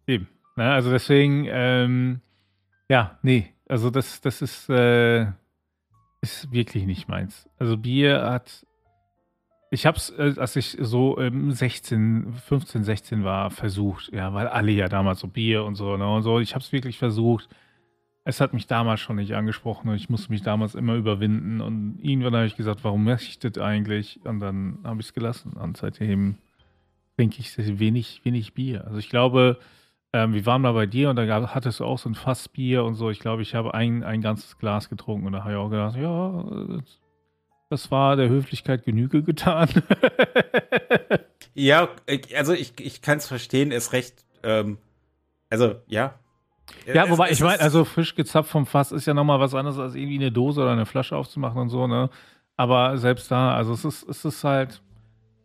Eben. 0.07 0.27
Na, 0.55 0.73
also 0.73 0.91
deswegen, 0.91 1.47
ähm, 1.49 2.21
ja, 2.89 3.19
nee, 3.21 3.53
also 3.67 3.89
das, 3.89 4.21
das 4.21 4.41
ist, 4.41 4.69
äh, 4.69 5.27
ist 6.21 6.51
wirklich 6.51 6.85
nicht 6.85 7.07
meins. 7.07 7.47
Also 7.57 7.77
Bier 7.77 8.23
hat, 8.23 8.65
ich 9.69 9.85
hab's, 9.85 10.09
äh, 10.17 10.33
als 10.37 10.55
ich 10.55 10.77
so 10.79 11.17
ähm, 11.19 11.51
16, 11.51 12.33
15, 12.33 12.83
16 12.83 13.23
war, 13.23 13.49
versucht, 13.51 14.11
ja, 14.11 14.33
weil 14.33 14.47
alle 14.47 14.71
ja 14.71 14.89
damals 14.89 15.19
so 15.19 15.27
Bier 15.27 15.63
und 15.63 15.75
so, 15.75 15.95
ne, 15.97 16.07
und 16.13 16.23
so, 16.23 16.39
ich 16.39 16.55
hab's 16.55 16.71
wirklich 16.71 16.97
versucht, 16.97 17.47
es 18.23 18.39
hat 18.39 18.53
mich 18.53 18.67
damals 18.67 18.99
schon 18.99 19.15
nicht 19.15 19.33
angesprochen 19.33 19.89
und 19.89 19.95
ich 19.95 20.09
musste 20.09 20.31
mich 20.31 20.43
damals 20.43 20.75
immer 20.75 20.95
überwinden. 20.95 21.59
Und 21.59 21.99
irgendwann 22.01 22.35
habe 22.35 22.45
ich 22.45 22.55
gesagt, 22.55 22.83
warum 22.83 23.03
möchte 23.03 23.27
ich 23.27 23.39
das 23.39 23.57
eigentlich? 23.57 24.19
Und 24.23 24.39
dann 24.39 24.79
habe 24.83 25.01
ich 25.01 25.07
es 25.07 25.13
gelassen. 25.13 25.53
Und 25.53 25.77
seitdem 25.77 26.37
trinke 27.17 27.39
ich 27.39 27.79
wenig, 27.79 28.21
wenig 28.23 28.53
Bier. 28.53 28.85
Also 28.85 28.99
ich 28.99 29.09
glaube, 29.09 29.59
ähm, 30.13 30.33
wir 30.33 30.45
waren 30.45 30.61
mal 30.61 30.73
bei 30.73 30.85
dir 30.85 31.09
und 31.09 31.15
da 31.15 31.53
hattest 31.53 31.79
du 31.79 31.85
auch 31.85 31.97
so 31.97 32.09
ein 32.09 32.15
Fassbier 32.15 32.83
und 32.83 32.95
so. 32.95 33.09
Ich 33.09 33.19
glaube, 33.19 33.41
ich 33.41 33.55
habe 33.55 33.73
ein, 33.73 34.03
ein 34.03 34.21
ganzes 34.21 34.57
Glas 34.59 34.89
getrunken 34.89 35.25
und 35.25 35.33
da 35.33 35.43
habe 35.43 35.53
ich 35.53 35.57
auch 35.57 35.69
gedacht, 35.69 35.95
ja, 35.95 36.81
das 37.69 37.89
war 37.89 38.17
der 38.17 38.29
Höflichkeit 38.29 38.83
Genüge 38.83 39.23
getan. 39.23 39.69
ja, 41.53 41.89
also 42.35 42.53
ich, 42.53 42.73
ich 42.79 43.01
kann 43.01 43.17
es 43.17 43.27
verstehen, 43.27 43.71
ist 43.71 43.93
recht, 43.93 44.25
ähm, 44.43 44.77
also 45.49 45.75
ja, 45.87 46.19
ja, 46.93 47.09
wobei, 47.09 47.29
es, 47.29 47.37
ich 47.39 47.43
meine, 47.43 47.59
also 47.59 47.85
frisch 47.85 48.15
gezapft 48.15 48.49
vom 48.49 48.65
Fass 48.65 48.91
ist 48.91 49.05
ja 49.05 49.13
nochmal 49.13 49.39
was 49.39 49.53
anderes, 49.53 49.77
als 49.79 49.95
irgendwie 49.95 50.15
eine 50.15 50.31
Dose 50.31 50.61
oder 50.61 50.71
eine 50.71 50.85
Flasche 50.85 51.15
aufzumachen 51.15 51.61
und 51.61 51.69
so, 51.69 51.87
ne? 51.87 52.09
Aber 52.57 52.97
selbst 52.97 53.31
da, 53.31 53.55
also 53.55 53.73
es 53.73 53.85
ist, 53.85 54.03
es 54.07 54.25
ist 54.25 54.43
halt, 54.43 54.81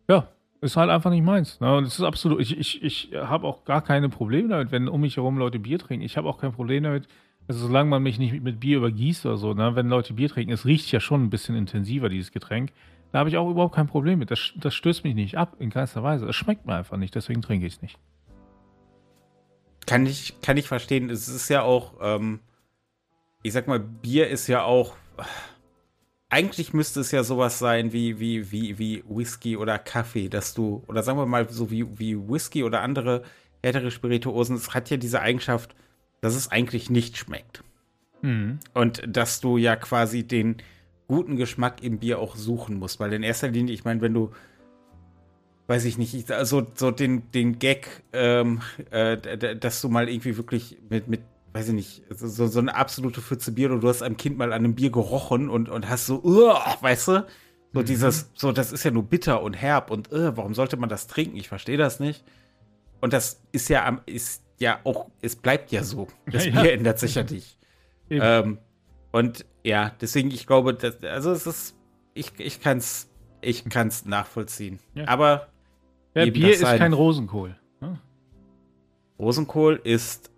ja, 0.07 0.27
ist 0.61 0.77
halt 0.77 0.89
einfach 0.89 1.09
nicht 1.09 1.23
meins. 1.23 1.59
Ne? 1.59 1.75
Und 1.75 1.85
es 1.85 1.99
ist 1.99 2.05
absolut, 2.05 2.41
ich, 2.41 2.57
ich, 2.57 2.83
ich 2.83 3.11
habe 3.15 3.47
auch 3.47 3.63
gar 3.63 3.81
keine 3.81 4.09
Probleme 4.09 4.49
damit, 4.49 4.71
wenn 4.71 4.87
um 4.87 5.01
mich 5.01 5.17
herum 5.17 5.37
Leute 5.37 5.59
Bier 5.59 5.79
trinken. 5.79 6.05
Ich 6.05 6.17
habe 6.17 6.27
auch 6.27 6.39
kein 6.39 6.51
Problem 6.51 6.83
damit, 6.83 7.07
also 7.47 7.67
solange 7.67 7.89
man 7.89 8.03
mich 8.03 8.19
nicht 8.19 8.41
mit 8.41 8.59
Bier 8.59 8.77
übergießt 8.77 9.25
oder 9.25 9.37
so, 9.37 9.53
ne? 9.53 9.75
wenn 9.75 9.87
Leute 9.87 10.13
Bier 10.13 10.29
trinken, 10.29 10.51
es 10.51 10.65
riecht 10.65 10.91
ja 10.91 10.99
schon 10.99 11.23
ein 11.23 11.29
bisschen 11.29 11.55
intensiver, 11.55 12.09
dieses 12.09 12.31
Getränk. 12.31 12.71
Da 13.11 13.19
habe 13.19 13.29
ich 13.29 13.37
auch 13.37 13.49
überhaupt 13.49 13.75
kein 13.75 13.87
Problem 13.87 14.19
mit. 14.19 14.31
Das, 14.31 14.53
das 14.57 14.75
stößt 14.75 15.03
mich 15.03 15.15
nicht 15.15 15.37
ab, 15.37 15.55
in 15.59 15.69
keinster 15.69 16.03
Weise. 16.03 16.27
Es 16.27 16.35
schmeckt 16.35 16.65
mir 16.65 16.75
einfach 16.75 16.97
nicht, 16.97 17.15
deswegen 17.15 17.41
trinke 17.41 17.65
ich 17.65 17.73
es 17.73 17.81
nicht. 17.81 17.97
Kann 19.87 20.05
ich, 20.05 20.39
kann 20.41 20.57
ich 20.57 20.67
verstehen. 20.67 21.09
Es 21.09 21.27
ist 21.27 21.49
ja 21.49 21.63
auch, 21.63 21.93
ähm, 22.01 22.41
ich 23.41 23.53
sag 23.53 23.67
mal, 23.67 23.79
Bier 23.79 24.27
ist 24.27 24.47
ja 24.47 24.63
auch. 24.63 24.95
Eigentlich 26.29 26.73
müsste 26.73 26.99
es 26.99 27.11
ja 27.11 27.23
sowas 27.23 27.57
sein 27.57 27.93
wie, 27.93 28.19
wie, 28.19 28.51
wie, 28.51 28.77
wie 28.77 29.03
Whisky 29.07 29.55
oder 29.55 29.79
Kaffee, 29.79 30.27
dass 30.27 30.53
du, 30.53 30.83
oder 30.87 31.01
sagen 31.01 31.17
wir 31.17 31.25
mal 31.25 31.49
so 31.49 31.71
wie, 31.71 31.97
wie 31.97 32.17
Whisky 32.17 32.63
oder 32.63 32.81
andere 32.81 33.23
härtere 33.63 33.91
Spirituosen, 33.91 34.57
es 34.57 34.73
hat 34.73 34.89
ja 34.89 34.97
diese 34.97 35.21
Eigenschaft, 35.21 35.73
dass 36.19 36.35
es 36.35 36.51
eigentlich 36.51 36.89
nicht 36.89 37.17
schmeckt. 37.17 37.63
Mhm. 38.21 38.59
Und 38.73 39.03
dass 39.07 39.39
du 39.39 39.57
ja 39.57 39.77
quasi 39.77 40.23
den 40.23 40.57
guten 41.07 41.37
Geschmack 41.37 41.81
im 41.81 41.99
Bier 41.99 42.19
auch 42.19 42.35
suchen 42.35 42.77
musst, 42.77 42.99
weil 42.99 43.13
in 43.13 43.23
erster 43.23 43.47
Linie, 43.47 43.73
ich 43.73 43.85
meine, 43.85 44.01
wenn 44.01 44.13
du 44.13 44.31
weiß 45.67 45.85
ich 45.85 45.97
nicht, 45.97 46.31
also 46.31 46.65
so 46.75 46.91
den, 46.91 47.29
den 47.31 47.59
Gag, 47.59 48.03
ähm, 48.13 48.61
äh, 48.91 49.57
dass 49.57 49.81
du 49.81 49.89
mal 49.89 50.09
irgendwie 50.09 50.37
wirklich 50.37 50.77
mit, 50.89 51.07
mit 51.07 51.21
weiß 51.53 51.69
ich 51.69 51.73
nicht, 51.73 52.03
so, 52.09 52.47
so 52.47 52.59
eine 52.59 52.75
absolute 52.75 53.21
Pfütze 53.21 53.51
Bier 53.51 53.71
und 53.71 53.81
du 53.81 53.89
hast 53.89 54.01
einem 54.03 54.17
Kind 54.17 54.37
mal 54.37 54.53
an 54.53 54.63
einem 54.63 54.75
Bier 54.75 54.91
gerochen 54.91 55.49
und, 55.49 55.69
und 55.69 55.89
hast 55.89 56.05
so, 56.05 56.21
uh, 56.23 56.53
weißt 56.81 57.07
du, 57.09 57.25
So 57.73 57.81
Mhm. 57.81 57.85
dieses, 57.85 58.31
so, 58.35 58.51
das 58.51 58.71
ist 58.71 58.83
ja 58.85 58.91
nur 58.91 59.03
bitter 59.03 59.41
und 59.41 59.53
herb 59.55 59.91
und 59.91 60.09
warum 60.11 60.53
sollte 60.53 60.77
man 60.77 60.89
das 60.89 61.07
trinken? 61.07 61.35
Ich 61.37 61.47
verstehe 61.49 61.77
das 61.77 61.99
nicht. 61.99 62.23
Und 63.01 63.13
das 63.13 63.41
ist 63.51 63.69
ja 63.69 63.85
am, 63.85 64.01
ist 64.05 64.43
ja 64.59 64.79
auch, 64.83 65.09
es 65.21 65.35
bleibt 65.35 65.71
ja 65.71 65.83
so. 65.83 66.07
Das 66.31 66.45
Ja, 66.45 66.51
ja. 66.51 66.61
Bier 66.61 66.73
ändert 66.73 66.99
sich 66.99 67.15
ja 67.15 67.23
nicht. 67.23 67.57
Ähm, 68.09 68.59
und 69.11 69.45
ja, 69.63 69.91
deswegen, 70.01 70.31
ich 70.31 70.47
glaube, 70.47 70.73
dass, 70.73 71.01
also 71.03 71.31
es 71.31 71.47
ist, 71.47 71.75
ich, 72.13 72.33
ich 72.39 72.61
kann 72.61 72.77
es 72.77 73.09
ich 73.41 73.65
kann's 73.69 74.05
nachvollziehen. 74.05 74.79
Ja. 74.95 75.07
Aber 75.07 75.47
ja, 76.25 76.31
Bier 76.31 76.49
das 76.49 76.61
ist 76.61 76.77
kein 76.77 76.93
Rosenkohl. 76.93 77.55
ne? 77.81 77.99
Rosenkohl 79.19 79.79
ist 79.83 80.31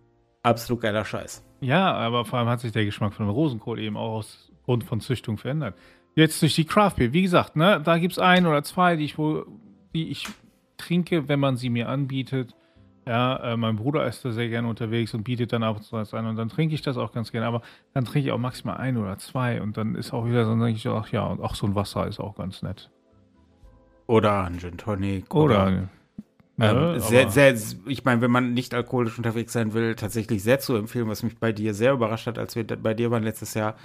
absolut 0.44 0.82
geiler 0.82 1.06
Scheiß. 1.06 1.44
Ja, 1.62 1.94
aber 1.94 2.26
vor 2.26 2.40
allem 2.40 2.48
hat 2.48 2.62
sich 2.62 2.72
der 2.72 2.86
Geschmack 2.86 3.14
von 3.14 3.30
Rosenkohl 3.30 3.80
eben 3.80 3.98
auch 3.98 4.18
aus 4.18 4.52
Grund 4.64 4.84
von 4.84 5.02
Züchtung 5.02 5.38
verändert. 5.38 5.76
Jetzt 6.16 6.42
durch 6.42 6.56
die 6.56 6.66
Craft 6.66 6.96
Beer, 6.98 7.14
wie 7.14 7.22
gesagt, 7.22 7.56
ne, 7.56 7.82
da 7.84 7.98
gibt 7.98 8.14
es 8.14 8.20
ein 8.20 8.46
oder 8.46 8.64
zwei, 8.64 8.96
die 8.96 9.06
ich 9.06 9.18
wohl, 9.18 9.46
die 9.94 10.10
ich 10.10 10.28
trinke, 10.78 11.28
wenn 11.28 11.40
man 11.40 11.58
sie 11.58 11.70
mir 11.70 11.90
anbietet. 11.90 12.56
Ja, 13.06 13.54
äh, 13.54 13.58
mein 13.58 13.76
Bruder 13.76 14.06
ist 14.06 14.24
da 14.24 14.32
sehr 14.32 14.50
gerne 14.50 14.68
unterwegs 14.68 15.14
und 15.14 15.24
bietet 15.24 15.52
dann 15.52 15.64
ab 15.64 15.78
und 15.78 15.84
zu 15.84 15.94
was 15.94 16.14
an 16.14 16.28
und 16.28 16.36
dann 16.36 16.50
trinke 16.50 16.76
ich 16.76 16.82
das 16.82 16.98
auch 16.98 17.12
ganz 17.12 17.32
gerne, 17.32 17.48
aber 17.48 17.62
dann 17.94 18.06
trinke 18.06 18.28
ich 18.28 18.32
auch 18.32 18.38
maximal 18.38 18.78
ein 18.78 18.98
oder 18.98 19.18
zwei 19.18 19.62
und 19.62 19.78
dann 19.78 19.96
ist 19.96 20.14
auch 20.14 20.28
wieder 20.28 20.46
so, 20.46 20.52
dann 20.52 20.60
denke 20.60 20.78
ich, 20.78 20.88
ach 20.88 21.12
ja, 21.12 21.26
und 21.26 21.42
auch 21.42 21.56
so 21.56 21.66
ein 21.66 21.76
Wasser 21.76 22.08
ist 22.08 22.20
auch 22.20 22.36
ganz 22.36 22.62
nett. 22.62 22.92
Oder 24.10 24.46
ein 24.46 24.58
Gin 24.60 24.78
Tonic. 24.78 25.34
Oder, 25.36 25.68
ähm, 25.68 25.90
ne, 26.58 27.00
sehr, 27.00 27.22
aber- 27.24 27.32
sehr, 27.32 27.56
ich 27.86 28.04
meine, 28.06 28.22
wenn 28.22 28.32
man 28.32 28.54
nicht 28.54 28.74
alkoholisch 28.74 29.18
unterwegs 29.18 29.54
sein 29.54 29.74
will, 29.74 29.94
tatsächlich 29.96 30.42
sehr 30.42 30.60
zu 30.60 30.76
empfehlen, 30.76 31.08
was 31.08 31.22
mich 31.22 31.38
bei 31.38 31.52
dir 31.52 31.76
sehr 31.76 31.94
überrascht 31.94 32.26
hat, 32.26 32.40
als 32.40 32.56
wir 32.56 32.66
bei 32.66 32.96
dir 32.96 33.12
waren 33.12 33.22
letztes 33.22 33.54
Jahr, 33.54 33.76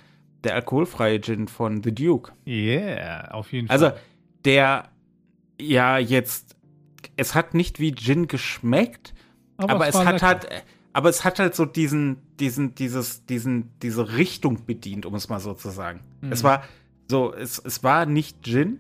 der 0.42 0.54
alkoholfreie 0.54 1.20
Gin 1.20 1.46
von 1.46 1.82
The 1.82 1.94
Duke. 1.94 2.32
Yeah, 2.46 3.32
auf 3.32 3.52
jeden 3.52 3.68
Also, 3.68 3.90
Fall. 3.90 4.00
der 4.46 4.88
ja 5.60 5.98
jetzt, 5.98 6.56
es 7.16 7.34
hat 7.34 7.52
nicht 7.52 7.78
wie 7.78 7.94
Gin 7.94 8.26
geschmeckt, 8.26 9.12
aber, 9.58 9.86
es, 9.88 9.94
war 9.94 10.06
hat 10.06 10.14
lecker. 10.14 10.26
halt, 10.26 10.48
aber 10.94 11.08
es 11.10 11.22
hat 11.24 11.38
halt 11.38 11.54
so 11.54 11.66
diesen, 11.66 12.16
diesen, 12.40 12.74
dieses, 12.74 13.26
diesen, 13.26 13.70
diese 13.82 14.16
Richtung 14.16 14.64
bedient, 14.64 15.04
um 15.04 15.14
es 15.16 15.28
mal 15.28 15.38
so 15.40 15.52
zu 15.52 15.68
sagen. 15.68 16.00
Mhm. 16.22 16.32
Es 16.32 16.42
war 16.42 16.64
so, 17.10 17.34
es, 17.34 17.58
es 17.58 17.84
war 17.84 18.06
nicht 18.06 18.42
Gin, 18.42 18.78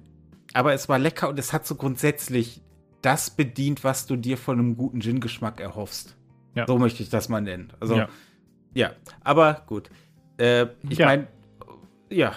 aber 0.54 0.72
es 0.72 0.88
war 0.88 0.98
lecker 0.98 1.28
und 1.28 1.38
es 1.38 1.52
hat 1.52 1.66
so 1.66 1.74
grundsätzlich 1.74 2.62
das 3.02 3.28
bedient, 3.30 3.84
was 3.84 4.06
du 4.06 4.16
dir 4.16 4.38
von 4.38 4.58
einem 4.58 4.76
guten 4.76 5.00
Gin-Geschmack 5.00 5.60
erhoffst. 5.60 6.16
Ja. 6.54 6.66
So 6.66 6.78
möchte 6.78 7.02
ich 7.02 7.10
das 7.10 7.28
mal 7.28 7.42
nennen. 7.42 7.70
Also, 7.80 7.96
ja, 7.96 8.08
Ja. 8.72 8.90
aber 9.22 9.62
gut. 9.66 9.90
Äh, 10.38 10.66
ich 10.88 10.98
Ja. 10.98 11.06
meine, 11.06 11.26
ja, 12.10 12.32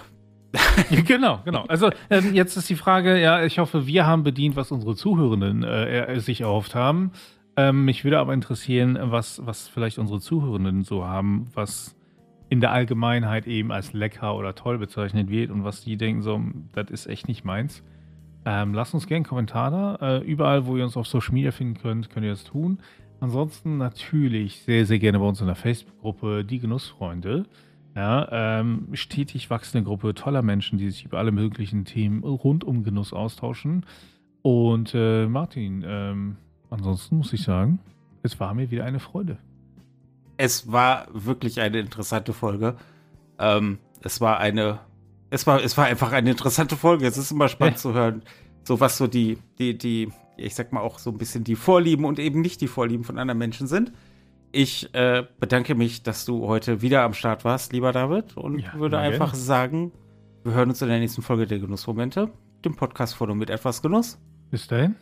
genau, 1.06 1.42
genau. 1.46 1.66
Also 1.68 1.90
ähm, 2.10 2.34
jetzt 2.34 2.58
ist 2.58 2.70
die 2.70 2.76
Frage, 2.76 3.20
ja, 3.22 3.44
ich 3.44 3.60
hoffe, 3.60 3.86
wir 3.88 4.06
haben 4.06 4.24
bedient, 4.24 4.56
was 4.56 4.72
unsere 4.72 4.96
Zuhörenden 4.96 5.64
äh, 5.64 6.14
äh, 6.16 6.20
sich 6.20 6.42
erhofft 6.42 6.76
haben. 6.76 7.12
Ähm, 7.56 7.86
mich 7.86 8.04
würde 8.04 8.20
aber 8.20 8.34
interessieren, 8.34 8.98
was, 9.02 9.46
was 9.46 9.68
vielleicht 9.68 9.98
unsere 10.00 10.20
Zuhörenden 10.20 10.84
so 10.84 11.06
haben, 11.06 11.48
was 11.54 11.96
in 12.50 12.62
der 12.62 12.72
Allgemeinheit 12.72 13.46
eben 13.48 13.72
als 13.72 13.94
lecker 13.94 14.36
oder 14.36 14.56
toll 14.56 14.78
bezeichnet 14.78 15.30
wird 15.30 15.52
und 15.52 15.64
was 15.64 15.82
die 15.82 15.98
denken, 15.98 16.22
so, 16.22 16.40
das 16.74 16.90
ist 16.92 17.08
echt 17.08 17.28
nicht 17.28 17.44
meins. 17.44 17.84
Ähm, 18.50 18.74
lasst 18.74 18.94
uns 18.94 19.08
gerne 19.08 19.18
einen 19.18 19.26
Kommentar 19.26 19.72
da. 19.72 20.20
Äh, 20.20 20.24
überall, 20.24 20.66
wo 20.66 20.78
ihr 20.78 20.86
uns 20.86 20.96
auf 20.96 21.06
Social 21.06 21.34
Media 21.34 21.52
finden 21.52 21.74
könnt, 21.74 22.10
könnt 22.10 22.26
ihr 22.26 22.32
das 22.32 22.46
tun. 22.46 22.80
Ansonsten 23.20 23.78
natürlich 23.78 24.62
sehr, 24.62 24.86
sehr 24.86 25.00
gerne 25.00 25.20
bei 25.20 25.26
uns 25.26 25.42
in 25.42 25.48
der 25.48 25.56
Facebook-Gruppe 25.56 26.46
Die 26.46 26.60
Genussfreunde. 26.60 27.46
Ja, 27.94 28.28
ähm, 28.32 28.88
stetig 28.94 29.50
wachsende 29.50 29.84
Gruppe 29.84 30.14
toller 30.14 30.44
Menschen, 30.44 30.78
die 30.78 30.90
sich 30.92 31.04
über 31.04 31.18
alle 31.18 31.34
möglichen 31.34 31.84
Themen 31.84 32.24
rund 32.24 32.64
um 32.64 32.86
Genuss 32.86 33.12
austauschen. 33.12 33.86
Und 34.44 34.94
äh, 34.96 35.28
Martin, 35.28 35.84
ähm, 35.86 36.38
ansonsten 36.70 37.18
muss 37.18 37.34
ich 37.34 37.44
sagen, 37.44 37.80
es 38.24 38.40
war 38.40 38.54
mir 38.54 38.72
wieder 38.72 38.86
eine 38.86 39.00
Freude. 39.00 39.40
es 40.38 40.72
war 40.72 41.08
wirklich 41.12 41.60
eine 41.60 41.80
interessante 41.80 42.32
Folge. 42.32 42.76
Ähm, 43.40 43.80
es 44.04 44.22
war 44.22 44.40
eine, 44.40 44.80
es 45.30 45.46
war, 45.48 45.64
es 45.64 45.78
war 45.78 45.86
einfach 45.86 46.12
eine 46.12 46.32
interessante 46.32 46.76
Folge. 46.76 47.06
Es 47.08 47.18
ist 47.18 47.32
immer 47.32 47.48
spannend 47.50 47.76
Ja. 47.78 47.82
zu 47.82 47.94
hören, 47.94 48.24
so 48.64 48.80
was 48.80 48.98
so 48.98 49.08
die, 49.08 49.38
die, 49.60 49.78
die, 49.78 50.10
ich 50.38 50.56
sag 50.56 50.72
mal 50.74 50.82
auch 50.82 51.00
so 51.00 51.10
ein 51.12 51.18
bisschen 51.18 51.44
die 51.44 51.56
Vorlieben 51.56 52.06
und 52.06 52.20
eben 52.20 52.42
nicht 52.42 52.62
die 52.62 52.68
Vorlieben 52.68 53.04
von 53.04 53.18
anderen 53.18 53.38
Menschen 53.38 53.68
sind. 53.68 53.92
Ich 54.52 54.94
äh, 54.96 55.24
bedanke 55.40 55.76
mich, 55.76 56.04
dass 56.04 56.26
du 56.26 56.48
heute 56.48 56.82
wieder 56.82 57.04
am 57.04 57.14
Start 57.14 57.44
warst, 57.46 57.74
lieber 57.74 57.92
David, 57.92 58.38
und 58.38 58.60
Ja, 58.60 58.74
würde 58.76 58.98
einfach 58.98 59.32
gerne. 59.32 59.44
sagen, 59.44 59.92
wir 60.44 60.54
hören 60.54 60.70
uns 60.70 60.82
in 60.82 60.88
der 60.88 61.00
nächsten 61.00 61.22
Folge 61.22 61.46
der 61.48 61.60
Genussmomente, 61.60 62.32
dem 62.64 62.76
Podcast 62.76 63.16
von 63.16 63.30
und 63.30 63.38
mit 63.38 63.50
etwas 63.50 63.82
Genuss. 63.82 64.18
Bis 64.50 64.68
dahin. 64.68 64.96